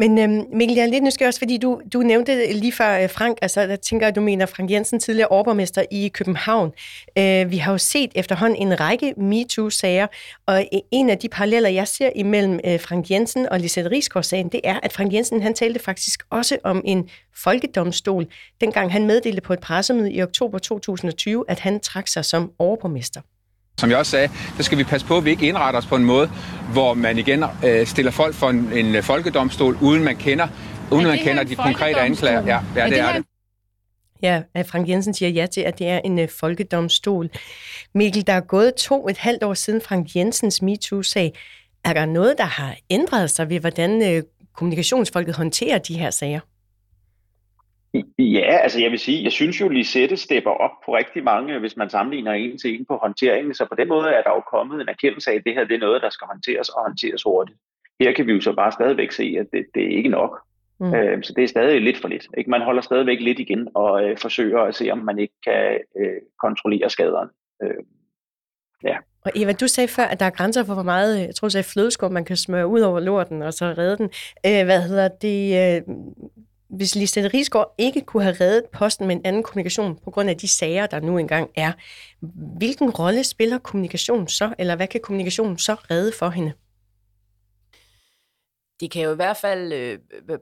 Men 0.00 0.18
øhm, 0.18 0.44
Mikkel, 0.52 0.76
jeg 0.76 0.82
er 0.82 0.90
lidt 0.90 1.04
nysgerrig 1.04 1.28
også, 1.28 1.40
fordi 1.40 1.58
du, 1.58 1.80
du 1.92 2.00
nævnte 2.00 2.52
lige 2.52 2.72
før 2.72 3.02
øh, 3.02 3.10
Frank, 3.10 3.38
altså 3.42 3.60
jeg 3.60 3.80
tænker, 3.80 4.06
at 4.08 4.16
du 4.16 4.20
mener 4.20 4.46
Frank 4.46 4.70
Jensen, 4.70 5.00
tidligere 5.00 5.28
overborgmester 5.28 5.84
i 5.90 6.08
København. 6.08 6.72
Øh, 7.18 7.50
vi 7.50 7.56
har 7.56 7.72
jo 7.72 7.78
set 7.78 8.10
efterhånden 8.14 8.58
en 8.68 8.80
række 8.80 9.14
MeToo-sager, 9.16 10.06
og 10.46 10.60
e, 10.60 10.80
en 10.90 11.10
af 11.10 11.18
de 11.18 11.28
paralleller, 11.28 11.68
jeg 11.68 11.88
ser 11.88 12.10
imellem 12.16 12.60
øh, 12.64 12.80
Frank 12.80 13.10
Jensen 13.10 13.48
og 13.48 13.60
Lisette 13.60 13.90
Rigsgaard-sagen, 13.90 14.48
det 14.48 14.60
er, 14.64 14.80
at 14.82 14.92
Frank 14.92 15.12
Jensen 15.12 15.42
han 15.42 15.54
talte 15.54 15.80
faktisk 15.80 16.22
også 16.30 16.58
om 16.64 16.82
en 16.84 17.08
folkedomstol, 17.36 18.26
dengang 18.60 18.92
han 18.92 19.06
meddelte 19.06 19.40
på 19.40 19.52
et 19.52 19.60
pressemøde 19.60 20.12
i 20.12 20.22
oktober 20.22 20.58
2020, 20.58 21.44
at 21.48 21.60
han 21.60 21.80
trak 21.80 22.08
sig 22.08 22.24
som 22.24 22.52
overborgmester. 22.58 23.20
Som 23.78 23.90
jeg 23.90 23.98
også 23.98 24.10
sagde, 24.10 24.28
så 24.56 24.62
skal 24.62 24.78
vi 24.78 24.84
passe 24.84 25.06
på, 25.06 25.16
at 25.16 25.24
vi 25.24 25.30
ikke 25.30 25.48
indretter 25.48 25.78
os 25.78 25.86
på 25.86 25.96
en 25.96 26.04
måde, 26.04 26.30
hvor 26.72 26.94
man 26.94 27.18
igen 27.18 27.44
øh, 27.64 27.86
stiller 27.86 28.12
folk 28.12 28.34
for 28.34 28.50
en, 28.50 28.72
en 28.72 29.02
folkedomstol, 29.02 29.78
uden 29.80 30.04
man 30.04 30.16
kender, 30.16 30.48
uden 30.90 31.06
man 31.06 31.18
kender 31.18 31.44
de 31.44 31.56
konkrete 31.56 32.00
anklager. 32.00 32.46
Ja, 32.46 32.60
ja 32.76 32.84
det, 32.84 32.92
det 32.92 33.00
er 33.00 33.12
det. 33.12 33.24
Ja, 34.22 34.42
at 34.54 34.66
Frank 34.66 34.88
Jensen 34.88 35.14
siger 35.14 35.28
ja 35.28 35.46
til, 35.46 35.60
at 35.60 35.78
det 35.78 35.88
er 35.88 36.00
en 36.04 36.18
uh, 36.18 36.28
folkedomstol. 36.40 37.30
Mikkel, 37.94 38.26
der 38.26 38.32
er 38.32 38.40
gået 38.40 38.74
to 38.74 39.08
et 39.08 39.18
halvt 39.18 39.42
år 39.42 39.54
siden 39.54 39.80
Frank 39.80 40.16
Jensens 40.16 40.62
MeToo-sag. 40.62 41.32
Er 41.84 41.92
der 41.92 42.06
noget, 42.06 42.38
der 42.38 42.44
har 42.44 42.76
ændret 42.90 43.30
sig 43.30 43.48
ved, 43.48 43.60
hvordan 43.60 44.16
uh, 44.16 44.22
kommunikationsfolket 44.54 45.36
håndterer 45.36 45.78
de 45.78 45.98
her 45.98 46.10
sager? 46.10 46.40
Ja, 48.18 48.56
altså 48.62 48.80
jeg 48.80 48.90
vil 48.90 48.98
sige, 48.98 49.24
jeg 49.24 49.32
synes 49.32 49.60
jo, 49.60 49.68
Lisette 49.68 50.16
stepper 50.16 50.50
op 50.50 50.70
på 50.84 50.96
rigtig 50.96 51.24
mange, 51.24 51.58
hvis 51.58 51.76
man 51.76 51.90
sammenligner 51.90 52.32
en 52.32 52.58
til 52.58 52.74
en 52.74 52.86
på 52.86 52.96
håndteringen. 52.96 53.54
Så 53.54 53.64
på 53.64 53.74
den 53.78 53.88
måde 53.88 54.08
er 54.08 54.22
der 54.22 54.30
jo 54.30 54.40
kommet 54.40 54.80
en 54.80 54.88
erkendelse 54.88 55.30
af, 55.30 55.34
at 55.34 55.42
det 55.46 55.54
her 55.54 55.64
det 55.64 55.74
er 55.74 55.78
noget, 55.78 56.02
der 56.02 56.10
skal 56.10 56.26
håndteres 56.26 56.68
og 56.68 56.82
håndteres 56.82 57.22
hurtigt. 57.22 57.58
Her 58.00 58.12
kan 58.12 58.26
vi 58.26 58.32
jo 58.32 58.40
så 58.40 58.52
bare 58.52 58.72
stadigvæk 58.72 59.12
se, 59.12 59.36
at 59.40 59.46
det, 59.52 59.66
det 59.74 59.82
er 59.84 59.96
ikke 59.96 60.08
nok. 60.08 60.40
Mm. 60.80 60.94
Øh, 60.94 61.22
så 61.22 61.32
det 61.36 61.44
er 61.44 61.48
stadig 61.48 61.80
lidt 61.80 62.00
for 62.00 62.08
lidt. 62.08 62.26
Ikke? 62.38 62.50
Man 62.50 62.62
holder 62.62 62.82
stadigvæk 62.82 63.20
lidt 63.20 63.38
igen 63.38 63.68
og 63.74 64.04
øh, 64.04 64.16
forsøger 64.18 64.60
at 64.60 64.74
se, 64.74 64.90
om 64.90 64.98
man 64.98 65.18
ikke 65.18 65.34
kan 65.46 65.78
øh, 65.98 66.20
kontrollere 66.42 66.90
skaderne. 66.90 67.30
Øh, 67.62 67.84
ja. 68.84 68.96
Og 69.24 69.32
Eva, 69.34 69.52
du 69.52 69.68
sagde 69.68 69.88
før, 69.88 70.02
at 70.02 70.20
der 70.20 70.26
er 70.26 70.30
grænser 70.30 70.64
for, 70.64 70.74
hvor 70.74 70.82
meget, 70.82 71.20
jeg 71.20 71.34
tror, 71.34 71.48
du 71.48 71.52
sagde 71.52 71.68
flødeskum, 71.72 72.12
man 72.12 72.24
kan 72.24 72.36
smøre 72.36 72.66
ud 72.66 72.80
over 72.80 73.00
lorten 73.00 73.42
og 73.42 73.52
så 73.52 73.74
redde 73.78 73.96
den. 73.96 74.10
Øh, 74.46 74.64
hvad 74.64 74.82
hedder 74.82 75.08
det? 75.08 75.40
Øh, 75.60 75.96
hvis 76.70 76.94
Lisette 76.94 77.28
Rigsgaard 77.28 77.74
ikke 77.78 78.00
kunne 78.00 78.22
have 78.22 78.36
reddet 78.40 78.64
posten 78.72 79.06
med 79.06 79.16
en 79.16 79.22
anden 79.24 79.42
kommunikation 79.42 79.98
på 80.04 80.10
grund 80.10 80.30
af 80.30 80.36
de 80.36 80.48
sager, 80.48 80.86
der 80.86 81.00
nu 81.00 81.18
engang 81.18 81.50
er, 81.54 81.72
hvilken 82.58 82.90
rolle 82.90 83.24
spiller 83.24 83.58
kommunikation 83.58 84.28
så, 84.28 84.54
eller 84.58 84.76
hvad 84.76 84.86
kan 84.86 85.00
kommunikation 85.00 85.58
så 85.58 85.74
redde 85.74 86.12
for 86.18 86.28
hende? 86.28 86.52
De 88.80 88.88
kan 88.88 89.02
jo 89.02 89.12
i 89.12 89.16
hvert 89.16 89.36
fald 89.36 89.72
øh, 89.72 89.98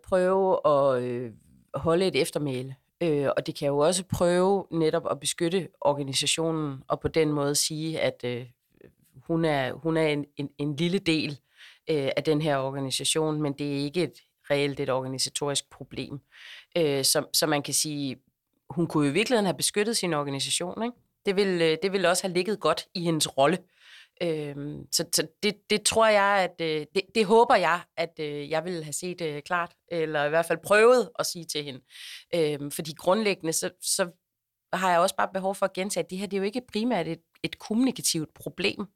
prøve 0.08 0.66
at 0.66 1.02
øh, 1.02 1.32
holde 1.74 2.06
et 2.06 2.16
eftermæle, 2.16 2.74
øh, 3.02 3.28
og 3.36 3.46
det 3.46 3.54
kan 3.54 3.68
jo 3.68 3.78
også 3.78 4.04
prøve 4.04 4.66
netop 4.70 5.06
at 5.10 5.20
beskytte 5.20 5.68
organisationen, 5.80 6.82
og 6.88 7.00
på 7.00 7.08
den 7.08 7.32
måde 7.32 7.54
sige, 7.54 8.00
at 8.00 8.20
øh, 8.24 8.46
hun 9.26 9.44
er, 9.44 9.72
hun 9.72 9.96
er 9.96 10.06
en, 10.06 10.24
en, 10.36 10.48
en 10.58 10.76
lille 10.76 10.98
del 10.98 11.38
øh, 11.90 12.10
af 12.16 12.24
den 12.26 12.42
her 12.42 12.56
organisation, 12.56 13.42
men 13.42 13.52
det 13.52 13.66
er 13.66 13.84
ikke 13.84 14.02
et 14.02 14.22
reelt 14.50 14.80
et 14.80 14.90
organisatorisk 14.90 15.70
problem. 15.70 16.20
Øh, 16.76 17.04
så, 17.04 17.24
så 17.32 17.46
man 17.46 17.62
kan 17.62 17.74
sige, 17.74 18.16
hun 18.70 18.86
kunne 18.86 19.06
jo 19.06 19.10
i 19.10 19.14
virkeligheden 19.14 19.46
have 19.46 19.56
beskyttet 19.56 19.96
sin 19.96 20.14
organisation. 20.14 20.82
Ikke? 20.82 20.96
Det, 21.26 21.36
ville, 21.36 21.64
øh, 21.64 21.78
det 21.82 21.92
ville 21.92 22.08
også 22.08 22.22
have 22.22 22.34
ligget 22.34 22.60
godt 22.60 22.86
i 22.94 23.00
hendes 23.00 23.38
rolle. 23.38 23.58
Øh, 24.22 24.56
så 24.92 25.04
så 25.12 25.26
det, 25.42 25.54
det 25.70 25.82
tror 25.82 26.08
jeg, 26.08 26.50
at 26.50 26.66
øh, 26.66 26.86
det, 26.94 27.02
det 27.14 27.26
håber 27.26 27.56
jeg, 27.56 27.80
at 27.96 28.20
øh, 28.20 28.50
jeg 28.50 28.64
ville 28.64 28.84
have 28.84 28.92
set 28.92 29.20
øh, 29.20 29.42
klart, 29.42 29.74
eller 29.88 30.24
i 30.24 30.28
hvert 30.28 30.46
fald 30.46 30.58
prøvet 30.64 31.10
at 31.18 31.26
sige 31.26 31.44
til 31.44 31.64
hende. 31.64 31.80
Øh, 32.34 32.72
fordi 32.72 32.92
grundlæggende, 32.98 33.52
så, 33.52 33.70
så 33.80 34.10
har 34.72 34.90
jeg 34.90 35.00
også 35.00 35.16
bare 35.16 35.28
behov 35.34 35.54
for 35.54 35.66
at 35.66 35.72
gentage, 35.72 36.04
at 36.04 36.10
det 36.10 36.18
her 36.18 36.26
det 36.26 36.36
er 36.36 36.38
jo 36.38 36.44
ikke 36.44 36.62
primært 36.72 37.08
et, 37.08 37.22
et 37.42 37.58
kommunikativt 37.58 38.34
problem. 38.34 38.86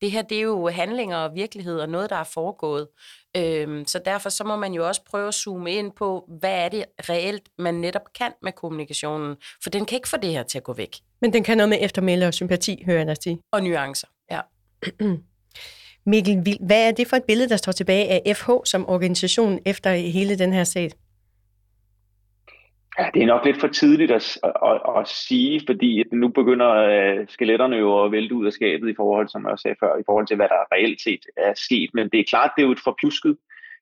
Det 0.00 0.10
her, 0.10 0.22
det 0.22 0.38
er 0.38 0.42
jo 0.42 0.68
handlinger 0.68 1.16
og 1.16 1.34
virkelighed 1.34 1.80
og 1.80 1.88
noget, 1.88 2.10
der 2.10 2.16
er 2.16 2.24
foregået. 2.24 2.88
Øhm, 3.36 3.86
så 3.86 4.00
derfor 4.04 4.28
så 4.28 4.44
må 4.44 4.56
man 4.56 4.72
jo 4.72 4.86
også 4.86 5.00
prøve 5.10 5.28
at 5.28 5.34
zoome 5.34 5.72
ind 5.72 5.92
på, 5.92 6.24
hvad 6.40 6.64
er 6.64 6.68
det 6.68 6.84
reelt, 7.10 7.48
man 7.58 7.74
netop 7.74 8.12
kan 8.18 8.32
med 8.42 8.52
kommunikationen. 8.52 9.36
For 9.62 9.70
den 9.70 9.84
kan 9.84 9.96
ikke 9.96 10.08
få 10.08 10.16
det 10.16 10.30
her 10.30 10.42
til 10.42 10.58
at 10.58 10.64
gå 10.64 10.72
væk. 10.72 10.96
Men 11.20 11.32
den 11.32 11.44
kan 11.44 11.56
noget 11.56 11.68
med 11.68 11.78
eftermæle 11.80 12.26
og 12.26 12.34
sympati, 12.34 12.82
hører 12.86 12.98
jeg 12.98 13.06
dig 13.06 13.16
sige. 13.22 13.38
Og 13.52 13.62
nuancer, 13.62 14.08
ja. 14.30 14.40
Mikkel, 16.06 16.58
hvad 16.60 16.88
er 16.88 16.90
det 16.92 17.08
for 17.08 17.16
et 17.16 17.24
billede, 17.24 17.48
der 17.48 17.56
står 17.56 17.72
tilbage 17.72 18.08
af 18.08 18.36
FH 18.36 18.50
som 18.64 18.88
organisation 18.88 19.58
efter 19.64 19.94
hele 19.94 20.38
den 20.38 20.52
her 20.52 20.64
sag? 20.64 20.90
Ja, 22.98 23.10
det 23.14 23.22
er 23.22 23.26
nok 23.26 23.44
lidt 23.44 23.60
for 23.60 23.68
tidligt 23.68 24.10
at, 24.10 24.38
at, 24.44 24.52
at, 24.62 24.80
at 24.98 25.08
sige, 25.08 25.60
fordi 25.66 26.04
nu 26.12 26.28
begynder 26.28 26.70
øh, 26.70 27.26
skeletterne 27.28 27.76
jo 27.76 28.04
at 28.04 28.12
vælte 28.12 28.34
ud 28.34 28.46
af 28.46 28.52
skabet 28.52 28.88
i 28.88 28.94
forhold, 28.96 29.28
som 29.28 29.46
jeg 29.48 29.58
sagde 29.58 29.76
før, 29.80 29.96
i 29.96 30.06
forhold 30.06 30.26
til, 30.26 30.36
hvad 30.36 30.48
der 30.48 30.74
reelt 30.74 31.00
set 31.00 31.24
er 31.36 31.52
sket. 31.56 31.90
Men 31.94 32.08
det 32.08 32.20
er 32.20 32.24
klart, 32.28 32.50
det 32.56 32.62
er 32.62 32.66
jo 32.66 32.72
et 32.72 32.86
forpjusket, 32.88 33.36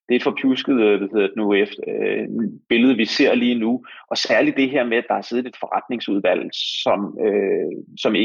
det 0.07 0.15
er 0.15 0.19
et 0.19 0.23
forpjusket 0.23 0.79
øh, 0.79 1.01
det 1.01 1.31
nu, 1.37 1.53
efter, 1.53 1.83
øh, 1.87 2.27
billede, 2.69 2.95
vi 2.95 3.05
ser 3.05 3.35
lige 3.35 3.59
nu. 3.59 3.85
Og 4.11 4.17
særligt 4.17 4.57
det 4.57 4.69
her 4.69 4.83
med, 4.83 4.97
at 4.97 5.05
der 5.07 5.13
har 5.13 5.21
siddet 5.21 5.47
et 5.47 5.57
forretningsudvalg, 5.59 6.49
som, 6.83 7.17
øh, 7.25 7.71
som, 7.97 8.15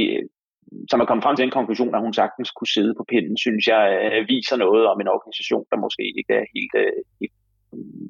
som 0.91 1.01
er 1.01 1.05
kommet 1.05 1.25
frem 1.25 1.37
til 1.37 1.45
en 1.45 1.57
konklusion, 1.59 1.95
at 1.95 2.01
hun 2.01 2.15
sagtens 2.15 2.51
kunne 2.51 2.75
sidde 2.77 2.95
på 2.95 3.05
pinden, 3.09 3.37
synes 3.37 3.67
jeg 3.67 3.85
øh, 4.05 4.29
viser 4.29 4.57
noget 4.57 4.87
om 4.87 5.01
en 5.01 5.09
organisation, 5.09 5.65
der 5.71 5.77
måske 5.77 6.05
ikke 6.19 6.35
er 6.41 6.45
helt, 6.55 6.75
øh, 6.75 7.03
helt 7.21 7.37
mm, 7.73 8.09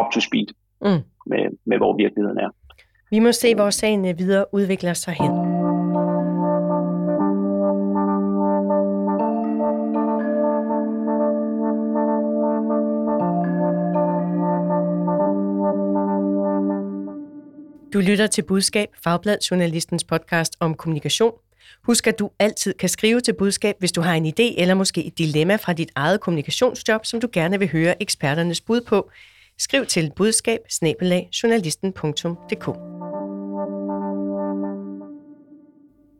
up 0.00 0.08
to 0.12 0.20
speed 0.20 0.48
mm 0.82 1.02
med, 1.26 1.58
med, 1.66 1.76
hvor 1.76 1.96
virkeligheden 1.96 2.38
er. 2.38 2.50
Vi 3.10 3.18
må 3.18 3.32
se, 3.32 3.54
hvor 3.54 3.70
sagen 3.70 4.08
øh, 4.08 4.18
videre 4.18 4.44
udvikler 4.52 4.94
sig 4.94 5.14
hen. 5.14 5.56
Du 17.92 18.00
lytter 18.00 18.26
til 18.26 18.42
Budskab, 18.42 18.88
Fagblad 19.04 19.38
Journalistens 19.50 20.04
podcast 20.04 20.56
om 20.60 20.74
kommunikation. 20.74 21.32
Husk, 21.82 22.06
at 22.06 22.18
du 22.18 22.30
altid 22.38 22.74
kan 22.74 22.88
skrive 22.88 23.20
til 23.20 23.34
budskab, 23.34 23.76
hvis 23.78 23.92
du 23.92 24.00
har 24.00 24.14
en 24.14 24.26
idé 24.26 24.60
eller 24.60 24.74
måske 24.74 25.04
et 25.04 25.18
dilemma 25.18 25.56
fra 25.56 25.72
dit 25.72 25.90
eget 25.94 26.20
kommunikationsjob, 26.20 27.06
som 27.06 27.20
du 27.20 27.28
gerne 27.32 27.58
vil 27.58 27.72
høre 27.72 28.02
eksperternes 28.02 28.60
bud 28.60 28.80
på. 28.80 29.10
Skriv 29.58 29.86
til 29.86 30.12
budskab 30.16 30.60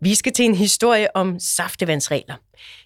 Vi 0.01 0.14
skal 0.14 0.33
til 0.33 0.44
en 0.44 0.55
historie 0.55 1.16
om 1.16 1.38
saftevandsregler. 1.38 2.35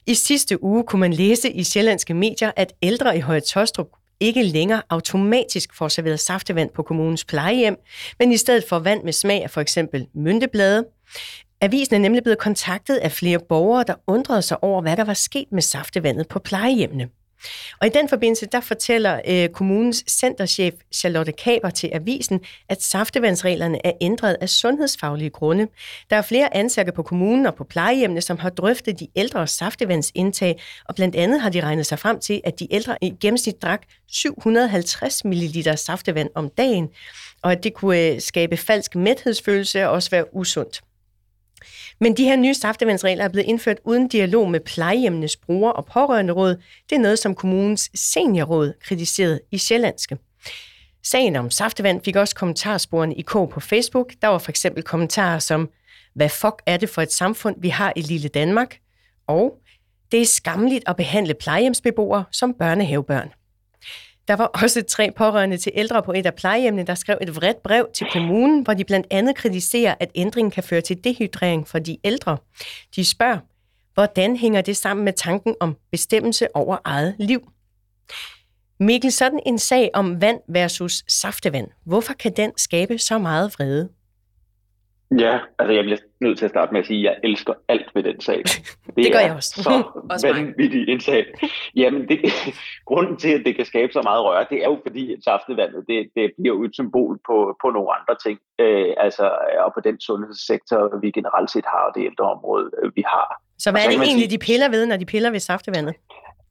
I 0.06 0.14
sidste 0.14 0.62
uge 0.62 0.84
kunne 0.84 1.00
man 1.00 1.12
læse 1.12 1.50
i 1.50 1.64
sjællandske 1.64 2.14
medier, 2.14 2.50
at 2.56 2.72
ældre 2.82 3.16
i 3.16 3.20
Høje 3.20 3.40
Tostrup 3.40 3.86
ikke 4.20 4.42
længere 4.42 4.82
automatisk 4.90 5.74
får 5.74 5.88
serveret 5.88 6.20
saftevand 6.20 6.70
på 6.74 6.82
kommunens 6.82 7.24
plejehjem, 7.24 7.76
men 8.18 8.32
i 8.32 8.36
stedet 8.36 8.64
får 8.68 8.78
vand 8.78 9.04
med 9.04 9.12
smag 9.12 9.42
af 9.42 9.50
for 9.50 9.60
eksempel 9.60 10.06
mynteblade. 10.14 10.86
Avisen 11.60 11.94
er 11.94 11.98
nemlig 11.98 12.22
blevet 12.22 12.38
kontaktet 12.38 12.96
af 12.96 13.12
flere 13.12 13.38
borgere, 13.48 13.84
der 13.86 13.94
undrede 14.06 14.42
sig 14.42 14.64
over, 14.64 14.82
hvad 14.82 14.96
der 14.96 15.04
var 15.04 15.14
sket 15.14 15.46
med 15.52 15.62
saftevandet 15.62 16.28
på 16.28 16.38
plejehjemmene. 16.38 17.08
Og 17.81 17.87
i 17.87 17.90
den 17.90 18.09
forbindelse, 18.09 18.46
der 18.46 18.61
fortæller 18.61 19.20
øh, 19.29 19.48
kommunens 19.48 20.05
centerchef 20.09 20.74
Charlotte 20.94 21.33
Kaber 21.33 21.70
til 21.70 21.90
avisen, 21.92 22.40
at 22.68 22.83
saftevandsreglerne 22.83 23.87
er 23.87 23.92
ændret 24.00 24.37
af 24.40 24.48
sundhedsfaglige 24.48 25.31
grunde. 25.31 25.66
Der 26.11 26.16
er 26.16 26.22
flere 26.22 26.57
ansatte 26.57 26.92
på 26.92 27.03
kommunen 27.03 27.46
og 27.46 27.55
på 27.55 27.64
plejehjemmene, 27.64 28.20
som 28.20 28.38
har 28.38 28.50
drøftet 28.50 29.00
de 29.00 29.09
ældre 29.16 29.46
saftevandsindtag, 29.46 30.61
og 30.88 30.94
blandt 30.94 31.16
andet 31.16 31.40
har 31.40 31.50
de 31.50 31.61
regnet 31.61 31.87
sig 31.87 31.98
frem 31.98 32.20
til, 32.20 32.40
at 32.44 32.61
de 32.61 32.74
ældre 32.74 32.96
i 33.03 33.12
gennemsnit 33.20 33.62
drak 33.62 33.83
750 34.09 35.24
ml 35.24 35.76
saftevand 35.76 36.29
om 36.35 36.48
dagen, 36.48 36.88
og 37.42 37.53
at 37.53 37.64
det 37.64 37.74
kunne 37.74 37.98
øh, 37.98 38.20
skabe 38.20 38.57
falsk 38.57 38.94
mæthedsfølelse 38.94 39.87
og 39.87 39.92
også 39.92 40.11
være 40.11 40.35
usundt. 40.35 40.81
Men 42.00 42.16
de 42.16 42.24
her 42.24 42.36
nye 42.36 42.54
saftevandsregler 42.54 43.24
er 43.24 43.28
blevet 43.28 43.46
indført 43.46 43.78
uden 43.84 44.08
dialog 44.08 44.50
med 44.50 44.60
plejehjemmenes 44.60 45.36
brugere 45.36 45.72
og 45.72 45.86
pårørende 45.86 46.32
råd. 46.32 46.56
Det 46.90 46.96
er 46.96 47.00
noget, 47.00 47.18
som 47.18 47.34
kommunens 47.34 47.90
seniorråd 47.94 48.72
kritiserede 48.82 49.40
i 49.50 49.58
Sjællandske. 49.58 50.18
Sagen 51.02 51.36
om 51.36 51.50
saftevand 51.50 52.04
fik 52.04 52.16
også 52.16 52.34
kommentarsporene 52.34 53.14
i 53.14 53.22
K 53.22 53.32
på 53.32 53.60
Facebook. 53.60 54.12
Der 54.22 54.28
var 54.28 54.38
for 54.38 54.50
eksempel 54.50 54.82
kommentarer 54.82 55.38
som, 55.38 55.70
hvad 56.14 56.28
fuck 56.28 56.62
er 56.66 56.76
det 56.76 56.88
for 56.88 57.02
et 57.02 57.12
samfund, 57.12 57.56
vi 57.58 57.68
har 57.68 57.92
i 57.96 58.00
lille 58.00 58.28
Danmark? 58.28 58.78
Og 59.26 59.58
det 60.12 60.20
er 60.20 60.26
skamligt 60.26 60.84
at 60.86 60.96
behandle 60.96 61.34
plejehjemsbeboere 61.34 62.24
som 62.32 62.54
børnehavebørn. 62.54 63.30
Der 64.30 64.36
var 64.36 64.46
også 64.46 64.82
tre 64.82 65.10
pårørende 65.16 65.56
til 65.56 65.72
ældre 65.74 66.02
på 66.02 66.12
et 66.12 66.26
af 66.26 66.34
plejehjemmene, 66.34 66.86
der 66.86 66.94
skrev 66.94 67.18
et 67.20 67.36
vredt 67.36 67.62
brev 67.62 67.88
til 67.94 68.06
kommunen, 68.12 68.62
hvor 68.62 68.74
de 68.74 68.84
blandt 68.84 69.06
andet 69.10 69.36
kritiserer, 69.36 69.94
at 70.00 70.10
ændringen 70.14 70.50
kan 70.50 70.62
føre 70.62 70.80
til 70.80 71.04
dehydrering 71.04 71.68
for 71.68 71.78
de 71.78 71.98
ældre. 72.04 72.36
De 72.96 73.04
spørger, 73.04 73.38
hvordan 73.94 74.36
hænger 74.36 74.60
det 74.60 74.76
sammen 74.76 75.04
med 75.04 75.12
tanken 75.12 75.54
om 75.60 75.76
bestemmelse 75.90 76.56
over 76.56 76.76
eget 76.84 77.14
liv? 77.18 77.52
Mikkel, 78.80 79.12
sådan 79.12 79.40
en 79.46 79.58
sag 79.58 79.90
om 79.94 80.20
vand 80.20 80.40
versus 80.48 81.04
saftevand, 81.08 81.68
hvorfor 81.84 82.12
kan 82.12 82.32
den 82.36 82.52
skabe 82.56 82.98
så 82.98 83.18
meget 83.18 83.54
vrede? 83.58 83.88
Ja, 85.18 85.38
altså 85.58 85.72
jeg 85.72 85.84
bliver 85.84 85.98
nødt 86.20 86.38
til 86.38 86.44
at 86.44 86.50
starte 86.50 86.72
med 86.72 86.80
at 86.80 86.86
sige, 86.86 86.98
at 86.98 87.04
jeg 87.04 87.30
elsker 87.30 87.54
alt 87.68 87.90
ved 87.94 88.02
den 88.02 88.20
sag. 88.20 88.42
Det, 88.86 88.96
det 88.96 89.12
gør 89.12 89.18
jeg 89.18 89.34
også. 89.34 89.62
så 89.62 90.32
vanvittig 90.34 90.88
en 90.88 91.00
sag. 91.00 91.26
Jamen, 91.76 92.08
det, 92.08 92.18
grunden 92.90 93.16
til, 93.16 93.28
at 93.28 93.42
det 93.46 93.56
kan 93.56 93.64
skabe 93.64 93.92
så 93.92 94.02
meget 94.02 94.24
røre, 94.24 94.46
det 94.50 94.58
er 94.64 94.68
jo 94.74 94.78
fordi, 94.86 95.12
at 95.12 95.18
saftevandet, 95.24 95.84
det, 95.88 96.08
det 96.16 96.30
bliver 96.38 96.56
jo 96.56 96.64
et 96.64 96.74
symbol 96.74 97.18
på, 97.28 97.56
på 97.62 97.70
nogle 97.70 97.88
andre 97.98 98.14
ting. 98.24 98.38
Øh, 98.58 98.92
altså, 98.96 99.24
og 99.64 99.70
på 99.74 99.80
den 99.84 100.00
sundhedssektor, 100.00 101.00
vi 101.02 101.10
generelt 101.10 101.50
set 101.50 101.64
har, 101.74 101.82
og 101.88 101.92
det 101.94 102.04
ældreområde, 102.04 102.70
øh, 102.82 102.92
vi 102.96 103.02
har. 103.06 103.42
Så 103.58 103.70
hvad 103.70 103.80
er 103.80 103.88
det 103.88 103.94
egentlig, 103.94 104.30
sige, 104.30 104.38
de 104.38 104.44
piller 104.48 104.68
ved, 104.70 104.86
når 104.86 104.96
de 104.96 105.06
piller 105.06 105.30
ved 105.30 105.40
saftevandet? 105.40 105.94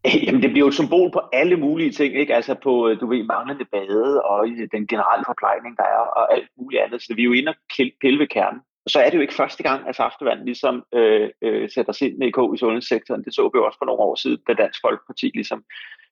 Jamen, 0.25 0.41
det 0.41 0.49
bliver 0.51 0.65
jo 0.65 0.67
et 0.67 0.79
symbol 0.81 1.11
på 1.11 1.21
alle 1.33 1.57
mulige 1.57 1.91
ting, 1.91 2.15
ikke? 2.15 2.35
Altså 2.35 2.55
på, 2.63 2.89
øh, 2.89 2.99
du 2.99 3.07
ved, 3.07 3.23
manglende 3.23 3.65
bade 3.65 4.21
og 4.21 4.49
øh, 4.49 4.67
den 4.71 4.87
generelle 4.87 5.25
forplejning, 5.27 5.77
der 5.77 5.83
er, 5.83 6.03
og 6.19 6.33
alt 6.33 6.49
muligt 6.57 6.81
andet. 6.81 7.01
Så 7.01 7.13
vi 7.15 7.21
er 7.21 7.25
jo 7.25 7.33
inde 7.33 7.49
og 7.49 7.55
pille 8.01 8.19
ved 8.19 8.27
kernen. 8.27 8.61
Så 8.87 8.99
er 8.99 9.09
det 9.09 9.17
jo 9.17 9.21
ikke 9.21 9.39
første 9.41 9.63
gang, 9.63 9.87
at 9.87 9.95
saftevand 9.95 10.39
ligesom 10.45 10.83
øh, 10.93 11.29
øh, 11.41 11.69
sætter 11.75 11.93
sig 11.93 12.07
ind 12.07 12.23
i 12.23 12.31
K 12.31 12.39
i 12.55 12.57
sundhedssektoren. 12.57 13.23
Det 13.23 13.35
så 13.35 13.43
vi 13.53 13.57
jo 13.59 13.65
også 13.65 13.77
for 13.79 13.85
nogle 13.85 14.01
år 14.01 14.15
siden, 14.15 14.39
da 14.47 14.53
Dansk 14.53 14.79
Folkeparti 14.85 15.31
ligesom 15.33 15.63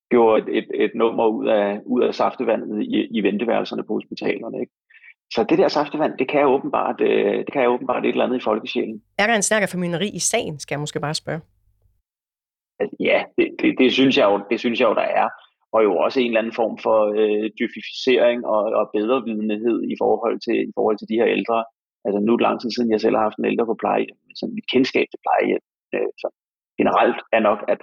gjorde 0.10 0.38
et, 0.42 0.58
et, 0.58 0.68
et 0.86 0.92
nummer 0.96 1.28
ud 1.28 1.48
af, 1.48 1.80
ud 1.86 2.02
af 2.04 2.16
saftevandet 2.16 2.84
i, 2.84 3.08
i 3.18 3.20
venteværelserne 3.24 3.84
på 3.84 3.94
hospitalerne. 3.94 4.60
Ikke? 4.60 4.74
Så 5.34 5.46
det 5.50 5.58
der 5.58 5.68
saftevand, 5.68 6.14
det 6.20 6.28
kan 6.30 6.42
jo 6.42 6.48
åbenbart, 6.48 7.02
øh, 7.02 7.38
det 7.46 7.52
kan 7.54 7.64
jo 7.64 7.74
åbenbart 7.74 8.06
et 8.06 8.10
eller 8.10 8.26
andet 8.26 8.38
i 8.38 8.44
folkesjælen. 8.44 9.02
Er 9.18 9.28
der 9.28 9.36
en 9.36 9.42
stærkere 9.42 9.68
formynderi 9.68 10.10
i 10.10 10.20
sagen, 10.20 10.60
skal 10.60 10.76
jeg 10.76 10.80
måske 10.80 11.00
bare 11.00 11.14
spørge? 11.14 11.42
Ja, 13.00 13.20
det, 13.38 13.48
det, 13.60 13.70
det, 13.80 13.90
synes 13.94 14.18
jeg 14.18 14.26
jo, 14.32 14.36
det 14.50 14.60
synes 14.60 14.80
jeg 14.80 14.90
jo, 14.90 14.96
der 15.02 15.10
er. 15.22 15.28
Og 15.76 15.84
jo 15.84 15.98
også 16.06 16.20
en 16.20 16.28
eller 16.28 16.42
anden 16.42 16.60
form 16.62 16.76
for 16.86 17.00
øh, 17.20 17.46
dyfificering 17.60 18.40
og, 18.46 18.64
og 18.80 18.86
bedre 18.98 19.24
videnhed 19.28 19.78
i 19.94 19.96
forhold, 20.04 20.38
til, 20.46 20.58
i 20.70 20.72
forhold 20.78 20.98
til 20.98 21.10
de 21.12 21.20
her 21.22 21.28
ældre. 21.38 21.58
Altså 22.06 22.20
nu 22.20 22.30
er 22.32 22.38
det 22.38 22.48
lang 22.48 22.60
tid 22.60 22.72
siden, 22.72 22.92
jeg 22.92 23.02
selv 23.02 23.16
har 23.16 23.28
haft 23.28 23.40
en 23.40 23.52
ældre 23.52 23.66
på 23.66 23.76
plejehjem. 23.82 24.20
Så 24.40 24.44
mit 24.56 24.68
kendskab 24.74 25.06
til 25.10 25.24
plejehjem 25.26 25.64
øh, 25.96 26.12
så 26.22 26.28
generelt 26.80 27.20
er 27.38 27.42
nok, 27.50 27.60
at, 27.74 27.82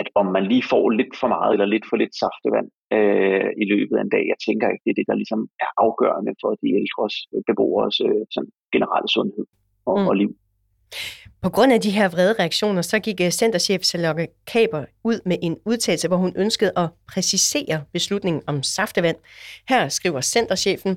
at 0.00 0.08
om 0.20 0.26
man 0.36 0.44
lige 0.52 0.64
får 0.72 0.84
lidt 0.90 1.14
for 1.20 1.28
meget 1.34 1.52
eller 1.52 1.68
lidt 1.74 1.86
for 1.90 1.96
lidt 2.02 2.14
saftevand 2.22 2.68
øh, 2.96 3.50
i 3.62 3.64
løbet 3.72 3.94
af 3.96 4.02
en 4.02 4.14
dag, 4.16 4.24
jeg 4.32 4.38
tænker 4.46 4.66
ikke, 4.68 4.84
det 4.84 4.92
er 4.92 5.00
det, 5.00 5.10
der 5.10 5.20
ligesom 5.22 5.40
er 5.64 5.70
afgørende 5.84 6.34
for 6.42 6.50
de 6.62 6.68
ældres 6.80 7.16
beboers 7.46 7.96
øh, 8.06 8.24
sådan 8.34 8.52
generelle 8.74 9.10
sundhed 9.16 9.46
og, 9.90 9.96
mm. 10.00 10.08
og 10.10 10.14
liv. 10.22 10.30
På 11.46 11.50
grund 11.50 11.72
af 11.72 11.80
de 11.80 11.90
her 11.90 12.08
vrede 12.08 12.34
reaktioner, 12.38 12.82
så 12.82 12.98
gik 12.98 13.20
øh, 13.20 13.30
centerchef 13.30 13.82
Salokke 13.82 14.28
Kaber 14.46 14.84
ud 15.04 15.20
med 15.24 15.36
en 15.42 15.56
udtalelse, 15.64 16.08
hvor 16.08 16.16
hun 16.16 16.32
ønskede 16.36 16.72
at 16.76 16.88
præcisere 17.08 17.84
beslutningen 17.92 18.42
om 18.46 18.62
saftevand. 18.62 19.16
Her 19.68 19.88
skriver 19.88 20.20
centerchefen, 20.20 20.96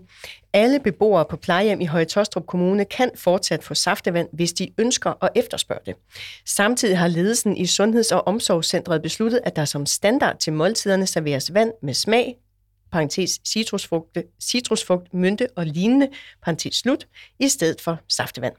alle 0.53 0.79
beboere 0.79 1.25
på 1.29 1.37
plejehjem 1.37 1.81
i 1.81 1.85
Høje 1.85 2.05
Tostrup 2.05 2.45
Kommune 2.45 2.85
kan 2.85 3.11
fortsat 3.15 3.63
få 3.63 3.73
saftevand, 3.73 4.27
hvis 4.33 4.53
de 4.53 4.69
ønsker 4.77 5.09
og 5.09 5.29
efterspørger 5.35 5.83
det. 5.83 5.95
Samtidig 6.45 6.97
har 6.97 7.07
ledelsen 7.07 7.57
i 7.57 7.65
Sundheds- 7.65 8.11
og 8.11 8.27
Omsorgscentret 8.27 9.01
besluttet, 9.01 9.39
at 9.43 9.55
der 9.55 9.65
som 9.65 9.85
standard 9.85 10.37
til 10.37 10.53
måltiderne 10.53 11.07
serveres 11.07 11.53
vand 11.53 11.71
med 11.81 11.93
smag, 11.93 12.35
parentes 12.91 13.39
citrusfrugt, 13.47 14.17
citrusfrugt, 14.43 15.13
mynte 15.13 15.47
og 15.55 15.65
lignende, 15.65 16.09
parentes 16.43 16.75
slut, 16.75 17.07
i 17.39 17.47
stedet 17.47 17.81
for 17.81 17.97
saftevand. 18.07 18.53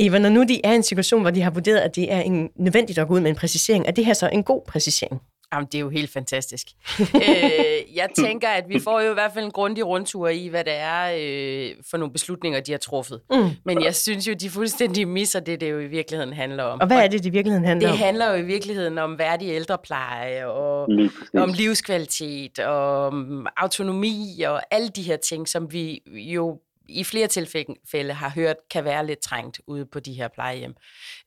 Eva, 0.00 0.18
når 0.18 0.28
nu 0.28 0.42
de 0.42 0.60
er 0.64 0.72
i 0.72 0.74
en 0.74 0.82
situation, 0.82 1.20
hvor 1.20 1.30
de 1.30 1.42
har 1.42 1.50
vurderet, 1.50 1.78
at 1.78 1.96
det 1.96 2.12
er 2.12 2.20
en, 2.20 2.50
nødvendigt 2.56 2.98
at 2.98 3.08
gå 3.08 3.14
ud 3.14 3.20
med 3.20 3.30
en 3.30 3.36
præcisering, 3.36 3.86
er 3.86 3.90
det 3.90 4.04
her 4.04 4.14
så 4.14 4.28
en 4.28 4.42
god 4.42 4.62
præcisering? 4.68 5.20
Jamen, 5.52 5.66
det 5.66 5.74
er 5.74 5.80
jo 5.80 5.88
helt 5.88 6.10
fantastisk. 6.10 6.66
øh, 7.00 7.96
jeg 7.96 8.08
tænker, 8.18 8.48
at 8.48 8.64
vi 8.68 8.78
får 8.78 9.00
jo 9.00 9.10
i 9.10 9.14
hvert 9.14 9.32
fald 9.34 9.44
en 9.44 9.50
grundig 9.50 9.86
rundtur 9.86 10.28
i, 10.28 10.48
hvad 10.48 10.64
det 10.64 10.72
er 10.76 11.12
øh, 11.18 11.70
for 11.90 11.96
nogle 11.96 12.12
beslutninger, 12.12 12.60
de 12.60 12.72
har 12.72 12.78
truffet. 12.78 13.20
Mm. 13.30 13.50
Men 13.64 13.84
jeg 13.84 13.94
synes 13.94 14.28
jo, 14.28 14.32
de 14.32 14.50
fuldstændig 14.50 15.08
misser 15.08 15.40
det, 15.40 15.60
det 15.60 15.70
jo 15.70 15.78
i 15.78 15.86
virkeligheden 15.86 16.32
handler 16.32 16.64
om. 16.64 16.80
Og 16.80 16.86
hvad 16.86 16.96
er 16.96 17.08
det, 17.08 17.18
det 17.18 17.26
i 17.26 17.30
virkeligheden 17.30 17.66
handler 17.66 17.86
det 17.86 17.92
om? 17.92 17.98
Det 17.98 18.06
handler 18.06 18.30
jo 18.30 18.34
i 18.34 18.42
virkeligheden 18.42 18.98
om 18.98 19.18
værdig 19.18 19.48
ældrepleje, 19.48 20.46
og 20.46 20.88
om 21.34 21.52
livskvalitet, 21.52 22.58
og 22.58 23.06
om 23.06 23.46
autonomi, 23.56 24.42
og 24.46 24.62
alle 24.70 24.88
de 24.88 25.02
her 25.02 25.16
ting, 25.16 25.48
som 25.48 25.72
vi 25.72 26.02
jo 26.06 26.58
i 26.90 27.04
flere 27.04 27.26
tilfælde 27.26 28.12
har 28.12 28.30
hørt, 28.30 28.56
kan 28.70 28.84
være 28.84 29.06
lidt 29.06 29.18
trængt 29.18 29.60
ude 29.66 29.86
på 29.86 30.00
de 30.00 30.12
her 30.12 30.28
plejehjem. 30.28 30.74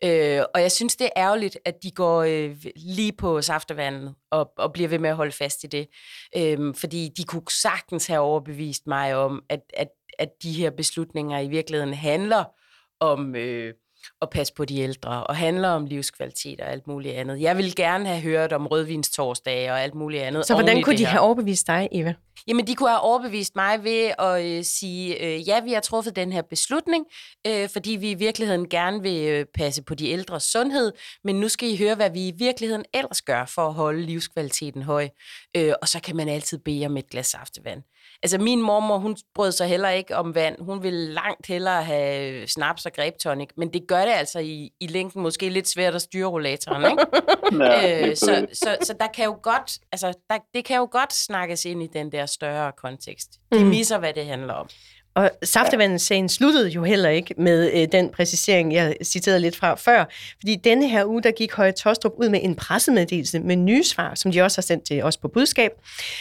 Øh, 0.03 0.41
og 0.53 0.61
jeg 0.61 0.71
synes, 0.71 0.95
det 0.95 1.05
er 1.05 1.21
ærgerligt, 1.21 1.57
at 1.65 1.83
de 1.83 1.91
går 1.91 2.23
øh, 2.23 2.55
lige 2.75 3.13
på 3.13 3.41
saftevandet 3.41 4.15
og, 4.31 4.53
og 4.57 4.73
bliver 4.73 4.89
ved 4.89 4.99
med 4.99 5.09
at 5.09 5.15
holde 5.15 5.31
fast 5.31 5.63
i 5.63 5.67
det. 5.67 5.87
Øh, 6.37 6.75
fordi 6.75 7.09
de 7.17 7.23
kunne 7.23 7.43
sagtens 7.49 8.07
have 8.07 8.21
overbevist 8.21 8.87
mig 8.87 9.15
om, 9.15 9.43
at, 9.49 9.61
at, 9.73 9.87
at 10.19 10.29
de 10.43 10.51
her 10.51 10.69
beslutninger 10.69 11.39
i 11.39 11.47
virkeligheden 11.47 11.93
handler 11.93 12.43
om... 12.99 13.35
Øh, 13.35 13.73
at 14.21 14.29
passe 14.29 14.53
på 14.53 14.65
de 14.65 14.79
ældre, 14.79 15.23
og 15.23 15.35
handler 15.35 15.69
om 15.69 15.85
livskvalitet 15.85 16.61
og 16.61 16.71
alt 16.71 16.87
muligt 16.87 17.15
andet. 17.15 17.41
Jeg 17.41 17.57
vil 17.57 17.75
gerne 17.75 18.05
have 18.05 18.21
hørt 18.21 18.53
om 18.53 18.67
rødvinstorsdage 18.67 19.71
og 19.71 19.81
alt 19.81 19.95
muligt 19.95 20.23
andet. 20.23 20.45
Så 20.45 20.53
hvordan 20.53 20.81
kunne 20.81 20.97
de 20.97 21.05
have 21.05 21.21
overbevist 21.21 21.67
dig, 21.67 21.89
Eva? 21.91 22.13
Jamen, 22.47 22.67
de 22.67 22.75
kunne 22.75 22.89
have 22.89 23.01
overbevist 23.01 23.55
mig 23.55 23.83
ved 23.83 24.11
at 24.19 24.45
øh, 24.45 24.63
sige, 24.63 25.23
øh, 25.25 25.47
ja, 25.47 25.61
vi 25.61 25.73
har 25.73 25.81
truffet 25.81 26.15
den 26.15 26.31
her 26.31 26.41
beslutning, 26.41 27.05
øh, 27.47 27.69
fordi 27.69 27.91
vi 27.91 28.11
i 28.11 28.13
virkeligheden 28.13 28.69
gerne 28.69 29.01
vil 29.01 29.27
øh, 29.27 29.45
passe 29.55 29.83
på 29.83 29.95
de 29.95 30.09
ældres 30.09 30.43
sundhed, 30.43 30.91
men 31.23 31.39
nu 31.39 31.47
skal 31.49 31.69
I 31.69 31.77
høre, 31.77 31.95
hvad 31.95 32.09
vi 32.09 32.27
i 32.27 32.33
virkeligheden 32.37 32.85
ellers 32.93 33.21
gør 33.21 33.45
for 33.45 33.67
at 33.67 33.73
holde 33.73 34.01
livskvaliteten 34.01 34.81
høj. 34.81 35.09
Øh, 35.57 35.73
og 35.81 35.87
så 35.87 35.99
kan 35.99 36.15
man 36.15 36.29
altid 36.29 36.57
bede 36.57 36.85
om 36.85 36.97
et 36.97 37.09
glas 37.09 37.27
saftevand. 37.27 37.81
Altså 38.23 38.37
min 38.37 38.61
mormor, 38.61 38.97
hun 38.97 39.17
brød 39.35 39.51
sig 39.51 39.67
heller 39.67 39.89
ikke 39.89 40.15
om 40.15 40.35
vand. 40.35 40.55
Hun 40.59 40.83
ville 40.83 41.13
langt 41.13 41.47
hellere 41.47 41.83
have 41.83 42.47
snaps 42.47 42.85
og 42.85 42.93
grebtonic, 42.93 43.49
men 43.57 43.73
det 43.73 43.87
gør 43.87 44.05
det 44.05 44.11
altså 44.11 44.39
i, 44.39 44.71
i 44.79 44.87
længden 44.87 45.21
måske 45.21 45.49
lidt 45.49 45.69
svært 45.69 45.95
at 45.95 46.01
styre 46.01 46.27
rollatoren, 46.27 46.91
ikke? 46.91 47.05
ja, 47.63 48.09
øh, 48.09 48.15
så, 48.15 48.47
så, 48.53 48.77
så 48.81 48.93
der 48.99 49.07
kan 49.07 49.25
jo 49.25 49.37
godt, 49.41 49.77
altså 49.91 50.13
der, 50.29 50.37
det 50.53 50.65
kan 50.65 50.77
jo 50.77 50.87
godt 50.91 51.13
snakkes 51.13 51.65
ind 51.65 51.83
i 51.83 51.87
den 51.93 52.11
der 52.11 52.25
større 52.25 52.71
kontekst. 52.71 53.29
De 53.53 53.63
mm. 53.63 53.69
misser, 53.69 53.97
hvad 53.97 54.13
det 54.13 54.25
handler 54.25 54.53
om. 54.53 54.69
Og 55.15 55.31
saftevandssagen 55.43 56.29
sluttede 56.29 56.69
jo 56.69 56.83
heller 56.83 57.09
ikke 57.09 57.33
med 57.37 57.71
øh, 57.73 57.87
den 57.91 58.09
præcisering, 58.09 58.73
jeg 58.73 58.95
citerede 59.03 59.39
lidt 59.39 59.55
fra 59.55 59.75
før. 59.75 60.05
Fordi 60.39 60.55
denne 60.55 60.89
her 60.89 61.05
uge, 61.05 61.23
der 61.23 61.31
gik 61.31 61.53
Høje 61.53 61.71
Tostrup 61.71 62.11
ud 62.17 62.29
med 62.29 62.39
en 62.43 62.55
pressemeddelelse 62.55 63.39
med 63.39 63.55
nye 63.55 63.83
svar, 63.83 64.15
som 64.15 64.31
de 64.31 64.41
også 64.41 64.57
har 64.57 64.61
sendt 64.61 64.85
til 64.85 65.03
os 65.03 65.17
på 65.17 65.27
budskab. 65.27 65.71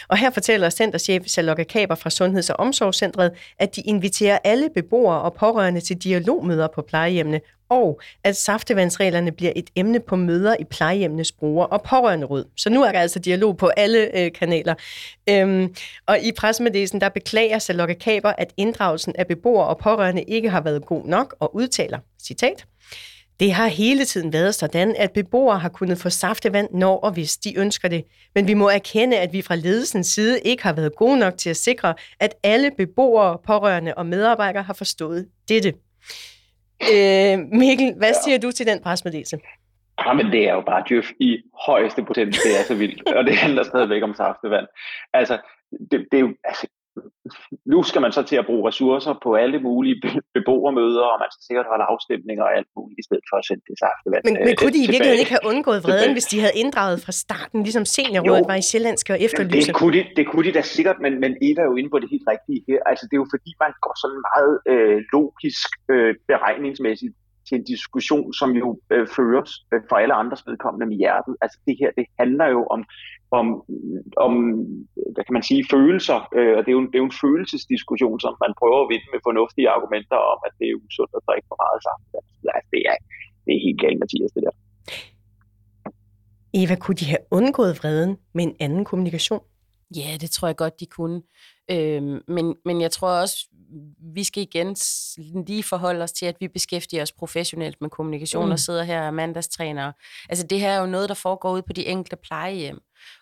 Og 0.09 0.19
her 0.19 0.31
fortæller 0.31 0.71
centerchef 0.71 1.27
Charlotte 1.27 1.65
Kaber 1.65 1.95
fra 1.95 2.11
Sundheds- 2.11 2.51
og 2.51 2.61
Omsorgscentret, 2.61 3.31
at 3.59 3.77
de 3.77 3.81
inviterer 3.81 4.39
alle 4.45 4.69
beboere 4.75 5.21
og 5.21 5.35
pårørende 5.35 5.81
til 5.81 5.97
dialogmøder 5.97 6.69
på 6.75 6.83
plejehjemmene 6.83 7.41
og 7.69 8.01
at 8.25 8.37
saftevandsreglerne 8.37 9.33
bliver 9.33 9.53
et 9.57 9.71
emne 9.77 10.01
på 10.01 10.17
møder 10.17 10.57
i 10.61 10.65
plejehjemmenes 10.65 11.33
bruger- 11.33 11.65
og 11.65 11.83
pårørenderåd. 11.83 12.45
Så 12.57 12.71
nu 12.71 12.83
er 12.83 12.93
der 12.93 13.01
altså 13.01 13.19
dialog 13.19 13.57
på 13.57 13.67
alle 13.67 14.19
øh, 14.19 14.33
kanaler. 14.33 14.75
Øhm, 15.29 15.75
og 16.07 16.21
i 16.21 16.33
pressemeddelelsen, 16.33 17.01
der 17.01 17.09
beklager 17.09 17.59
Salokke 17.59 17.95
Kaber, 17.95 18.33
at 18.39 18.53
inddragelsen 18.57 19.15
af 19.19 19.27
beboere 19.27 19.67
og 19.67 19.79
pårørende 19.79 20.23
ikke 20.23 20.51
har 20.51 20.61
været 20.61 20.87
god 20.87 21.05
nok, 21.05 21.37
og 21.41 21.57
udtaler, 21.57 21.99
citat, 22.23 22.67
det 23.41 23.53
har 23.53 23.67
hele 23.67 24.05
tiden 24.05 24.33
været 24.33 24.55
sådan, 24.55 24.95
at 24.99 25.13
beboere 25.13 25.59
har 25.59 25.69
kunnet 25.69 25.99
få 25.99 26.11
saftevand, 26.11 26.69
når 26.75 26.99
og 26.99 27.13
hvis 27.13 27.37
de 27.37 27.59
ønsker 27.59 27.89
det. 27.89 28.05
Men 28.35 28.47
vi 28.47 28.55
må 28.55 28.69
erkende, 28.69 29.19
at 29.19 29.33
vi 29.33 29.43
fra 29.43 29.55
ledelsens 29.55 30.07
side 30.07 30.41
ikke 30.41 30.63
har 30.63 30.73
været 30.73 30.97
gode 30.97 31.19
nok 31.19 31.39
til 31.39 31.51
at 31.51 31.57
sikre, 31.57 31.95
at 32.21 32.35
alle 32.43 32.71
beboere, 32.77 33.39
pårørende 33.47 33.95
og 33.95 34.07
medarbejdere 34.07 34.63
har 34.63 34.75
forstået 34.75 35.27
dette. 35.49 35.73
Øh, 36.95 37.39
Mikkel, 37.59 37.95
hvad 37.97 38.15
siger 38.25 38.39
du 38.39 38.51
til 38.51 38.67
den 38.67 38.83
presmeddelelse? 38.83 39.39
Jamen, 40.07 40.27
det 40.27 40.49
er 40.49 40.55
jo 40.55 40.61
bare 40.61 40.85
djøf 40.89 41.11
i 41.21 41.39
højeste 41.67 42.05
potens. 42.05 42.39
Det 42.39 42.61
er 42.61 42.65
så 42.65 42.75
vildt. 42.75 43.13
Og 43.13 43.25
det 43.25 43.37
handler 43.37 43.63
stadigvæk 43.63 44.03
om 44.03 44.15
saftevand. 44.15 44.67
Altså, 45.13 45.39
det, 45.91 46.07
det 46.11 46.17
er 46.17 46.21
jo, 46.21 46.35
altså, 46.45 46.67
nu 47.73 47.79
skal 47.83 48.01
man 48.05 48.13
så 48.17 48.23
til 48.31 48.37
at 48.43 48.47
bruge 48.49 48.63
ressourcer 48.69 49.15
på 49.25 49.31
alle 49.43 49.59
mulige 49.69 49.97
beboermøder, 50.35 51.05
og 51.13 51.19
man 51.25 51.31
skal 51.35 51.45
sikkert 51.49 51.67
holde 51.73 51.85
afstemninger 51.93 52.45
og 52.49 52.53
alt 52.59 52.71
muligt, 52.77 52.99
i 53.03 53.05
stedet 53.09 53.25
for 53.31 53.37
at 53.41 53.45
sende 53.49 53.63
det 53.69 53.77
saftevand 53.85 54.23
Men, 54.29 54.35
men 54.47 54.55
kunne 54.61 54.75
de 54.77 54.83
i 54.87 54.89
virkeligheden 54.93 55.23
ikke 55.25 55.35
have 55.37 55.47
undgået 55.53 55.81
vreden, 55.87 56.13
hvis 56.17 56.29
de 56.33 56.39
havde 56.45 56.57
inddraget 56.63 56.99
fra 57.05 57.13
starten, 57.25 57.59
ligesom 57.69 57.85
seniorrådet 57.97 58.47
var 58.53 58.59
i 58.63 58.65
Sjællandske 58.71 59.11
og 59.17 59.21
efterlyse? 59.27 59.67
Det 59.71 59.77
kunne, 59.81 59.95
de, 59.99 60.03
det 60.19 60.25
kunne 60.31 60.45
de 60.49 60.53
da 60.59 60.63
sikkert, 60.77 60.99
men, 61.05 61.13
men 61.25 61.33
Eva 61.47 61.61
er 61.65 61.69
jo 61.73 61.77
inde 61.81 61.91
på 61.95 61.99
det 62.03 62.09
helt 62.15 62.27
rigtige 62.33 62.61
her. 62.69 62.79
Altså, 62.91 63.03
det 63.09 63.15
er 63.17 63.23
jo 63.25 63.29
fordi, 63.35 63.51
man 63.65 63.73
går 63.85 63.95
sådan 64.03 64.21
meget 64.31 64.55
øh, 64.73 64.99
logisk, 65.17 65.69
øh, 65.95 66.11
beregningsmæssigt 66.31 67.15
til 67.53 67.61
en 67.61 67.71
diskussion, 67.75 68.29
som 68.41 68.51
jo 68.63 68.69
øh, 68.95 69.07
føres 69.17 69.51
øh, 69.73 69.81
for 69.89 69.97
alle 70.03 70.15
andres 70.23 70.43
vedkommende 70.49 70.87
med 70.87 70.97
hjertet. 71.03 71.35
Altså 71.45 71.57
det 71.67 71.75
her, 71.81 71.91
det 71.99 72.07
handler 72.21 72.47
jo 72.57 72.61
om, 72.75 72.81
om, 73.39 73.47
om 74.27 74.33
hvad 75.15 75.25
kan 75.27 75.37
man 75.39 75.49
sige, 75.51 75.63
følelser, 75.75 76.19
øh, 76.39 76.53
og 76.57 76.61
det 76.65 76.71
er, 76.73 76.77
jo, 76.79 76.83
det 76.91 76.97
er 76.97 77.05
jo 77.05 77.11
en 77.13 77.21
følelsesdiskussion, 77.25 78.19
som 78.25 78.33
man 78.45 78.53
prøver 78.61 78.79
at 78.83 78.91
vinde 78.93 79.09
med 79.13 79.21
fornuftige 79.29 79.69
argumenter 79.77 80.19
om, 80.33 80.39
at 80.47 80.53
det 80.59 80.67
er 80.69 80.81
usundt 80.87 81.13
at 81.19 81.27
drikke 81.29 81.47
for 81.51 81.59
meget 81.65 81.81
sammen. 81.87 82.07
Altså, 82.19 82.33
det, 82.73 82.81
er, 82.91 82.97
det 83.45 83.53
er 83.57 83.61
helt 83.67 83.81
galt, 83.83 83.99
Mathias, 84.03 84.33
det 84.37 84.43
der. 84.47 84.55
Eva, 86.61 86.75
kunne 86.83 86.99
de 87.03 87.07
have 87.13 87.25
undgået 87.39 87.79
vreden 87.81 88.15
med 88.37 88.45
en 88.45 88.57
anden 88.61 88.85
kommunikation? 88.91 89.43
Ja, 89.97 90.17
det 90.21 90.31
tror 90.31 90.49
jeg 90.49 90.57
godt, 90.57 90.81
de 90.81 90.87
kunne. 90.87 91.23
Øhm, 91.71 92.21
men, 92.29 92.57
men 92.65 92.81
jeg 92.81 92.91
tror 92.91 93.21
også, 93.23 93.37
vi 94.15 94.25
skal 94.25 94.43
igen 94.43 94.77
lige 95.47 95.63
forholde 95.63 96.03
os 96.03 96.13
til, 96.13 96.27
at 96.27 96.37
vi 96.41 96.49
beskæftiger 96.49 97.03
os 97.03 97.13
professionelt 97.13 97.81
med 97.81 97.91
kommunikation 97.91 98.47
mm. 98.47 98.53
og 98.53 98.59
sidder 98.59 98.83
her 98.83 99.07
og 99.07 99.15
mandagstrænere. 99.15 99.93
Altså 100.29 100.47
det 100.47 100.61
her 100.61 100.71
er 100.71 100.81
jo 100.81 100.87
noget, 100.87 101.09
der 101.09 101.15
foregår 101.15 101.53
ud 101.53 101.63
på 101.63 101.73
de 101.73 101.87
enkelte 101.87 102.17
plejehjem. 102.17 102.81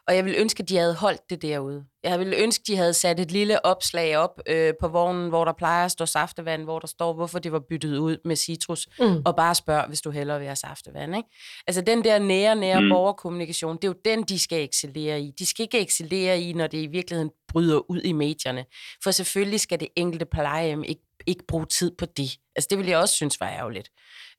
Og 0.09 0.17
jeg 0.17 0.25
vil 0.25 0.35
ønske, 0.39 0.63
at 0.63 0.69
de 0.69 0.77
havde 0.77 0.95
holdt 0.95 1.21
det 1.31 1.43
derude. 1.43 1.85
Jeg 2.05 2.19
ville 2.19 2.37
ønske, 2.37 2.63
at 2.63 2.67
de 2.67 2.77
havde 2.77 2.95
sat 2.95 3.21
et 3.21 3.31
lille 3.31 3.65
opslag 3.65 4.17
op 4.17 4.41
øh, 4.47 4.73
på 4.81 4.89
vognen, 4.89 5.29
hvor 5.29 5.45
der 5.45 5.53
plejer 5.53 5.85
at 5.85 5.91
stå 5.91 6.07
saftevand, 6.07 6.65
hvor 6.65 6.79
der 6.79 6.87
står, 6.87 7.13
hvorfor 7.13 7.39
det 7.39 7.53
var 7.53 7.63
byttet 7.71 7.99
ud 7.99 8.17
med 8.25 8.37
citrus, 8.37 8.89
mm. 9.01 9.23
og 9.25 9.37
bare 9.37 9.55
spørg, 9.55 9.85
hvis 9.89 10.01
du 10.01 10.11
hellere 10.11 10.39
vil 10.39 10.47
have 10.47 10.57
saftevand. 10.57 11.17
Ikke? 11.17 11.29
Altså 11.67 11.83
den 11.83 12.05
der 12.05 12.19
nære, 12.19 12.57
nære 12.57 12.81
mm. 12.81 12.89
borgerkommunikation, 12.89 13.77
det 13.77 13.85
er 13.85 13.89
jo 13.89 13.95
den, 14.05 14.23
de 14.23 14.39
skal 14.39 14.65
excellere 14.65 15.21
i. 15.21 15.33
De 15.39 15.47
skal 15.47 15.63
ikke 15.63 15.81
excellere 15.81 16.41
i, 16.41 16.53
når 16.53 16.67
det 16.67 16.79
i 16.79 16.87
virkeligheden 16.87 17.31
bryder 17.49 17.91
ud 17.91 18.01
i 18.01 18.13
medierne. 18.13 18.65
For 19.03 19.11
selvfølgelig 19.11 19.61
skal 19.61 19.81
det 19.81 19.89
enkelte 19.97 20.27
plejehjem 20.27 20.85
ikke, 20.85 21.03
ikke 21.27 21.45
bruge 21.49 21.67
tid 21.67 21.93
på 21.99 22.07
det. 22.07 22.31
Altså 22.57 22.67
det 22.71 22.79
ville 22.79 22.91
jeg 22.91 22.99
også 22.99 23.15
synes 23.15 23.41
var 23.41 23.49
ærgerligt. 23.49 23.91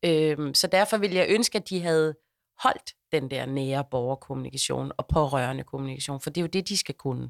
Øhm, 0.05 0.53
så 0.53 0.67
derfor 0.67 0.97
ville 0.97 1.15
jeg 1.15 1.25
ønske, 1.29 1.57
at 1.57 1.69
de 1.69 1.81
havde 1.81 2.15
holdt 2.63 2.93
den 3.11 3.31
der 3.31 3.45
nære 3.45 3.83
borgerkommunikation 3.91 4.91
og 4.97 5.07
pårørende 5.07 5.63
kommunikation, 5.63 6.21
for 6.21 6.29
det 6.29 6.37
er 6.37 6.41
jo 6.41 6.47
det, 6.47 6.69
de 6.69 6.77
skal 6.77 6.95
kunne. 6.95 7.29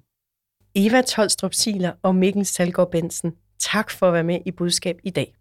Eva 0.75 1.01
Tolstrup 1.01 1.53
Siler 1.53 1.91
og 2.03 2.15
Mikkel 2.15 2.45
Salgaard 2.45 2.91
Bensen, 2.91 3.31
tak 3.59 3.91
for 3.91 4.07
at 4.07 4.13
være 4.13 4.23
med 4.23 4.39
i 4.45 4.51
Budskab 4.51 4.95
i 5.03 5.09
dag. 5.09 5.35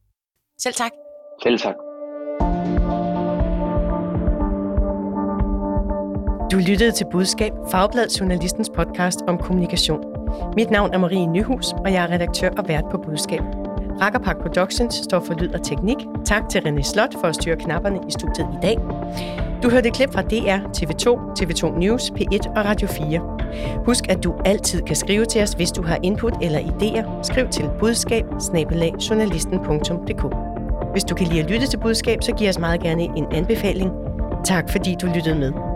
Selv 0.58 0.74
tak. 0.74 0.90
Selv 1.42 1.58
tak. 1.58 1.74
Du 6.52 6.56
lyttede 6.56 6.92
til 6.92 7.06
Budskab, 7.12 7.52
Fagbladet 7.70 8.20
Journalistens 8.20 8.70
podcast 8.76 9.20
om 9.28 9.38
kommunikation. 9.38 10.04
Mit 10.56 10.70
navn 10.70 10.94
er 10.94 10.98
Marie 10.98 11.26
Nyhus, 11.26 11.72
og 11.72 11.92
jeg 11.92 12.04
er 12.04 12.10
redaktør 12.10 12.50
og 12.50 12.68
vært 12.68 12.84
på 12.90 12.98
Budskab. 12.98 13.42
Rakkerpark 14.00 14.36
Productions 14.42 14.94
står 14.94 15.20
for 15.20 15.34
lyd 15.34 15.48
og 15.54 15.62
teknik. 15.64 15.96
Tak 16.26 16.48
til 16.48 16.58
René 16.58 16.82
Slot 16.82 17.14
for 17.20 17.26
at 17.26 17.34
styre 17.34 17.56
knapperne 17.56 18.00
i 18.08 18.10
studiet 18.10 18.48
i 18.54 18.66
dag. 18.66 18.76
Du 19.62 19.70
hørte 19.70 19.88
et 19.88 19.94
klip 19.94 20.12
fra 20.12 20.22
DR, 20.22 20.58
TV2, 20.76 21.06
TV2 21.40 21.78
News, 21.78 22.10
P1 22.10 22.50
og 22.56 22.64
Radio 22.64 22.88
4. 22.88 23.20
Husk, 23.84 24.08
at 24.08 24.24
du 24.24 24.34
altid 24.44 24.82
kan 24.82 24.96
skrive 24.96 25.24
til 25.24 25.42
os, 25.42 25.52
hvis 25.52 25.72
du 25.72 25.82
har 25.82 25.98
input 26.02 26.32
eller 26.42 26.58
idéer. 26.58 27.22
Skriv 27.22 27.48
til 27.48 27.70
budskab 27.78 28.24
Hvis 30.92 31.04
du 31.04 31.14
kan 31.14 31.26
lide 31.26 31.40
at 31.40 31.50
lytte 31.50 31.66
til 31.66 31.78
budskab, 31.78 32.22
så 32.22 32.32
giv 32.34 32.48
os 32.48 32.58
meget 32.58 32.80
gerne 32.80 33.02
en 33.02 33.26
anbefaling. 33.32 33.90
Tak 34.44 34.70
fordi 34.70 34.96
du 35.02 35.06
lyttede 35.06 35.38
med. 35.38 35.69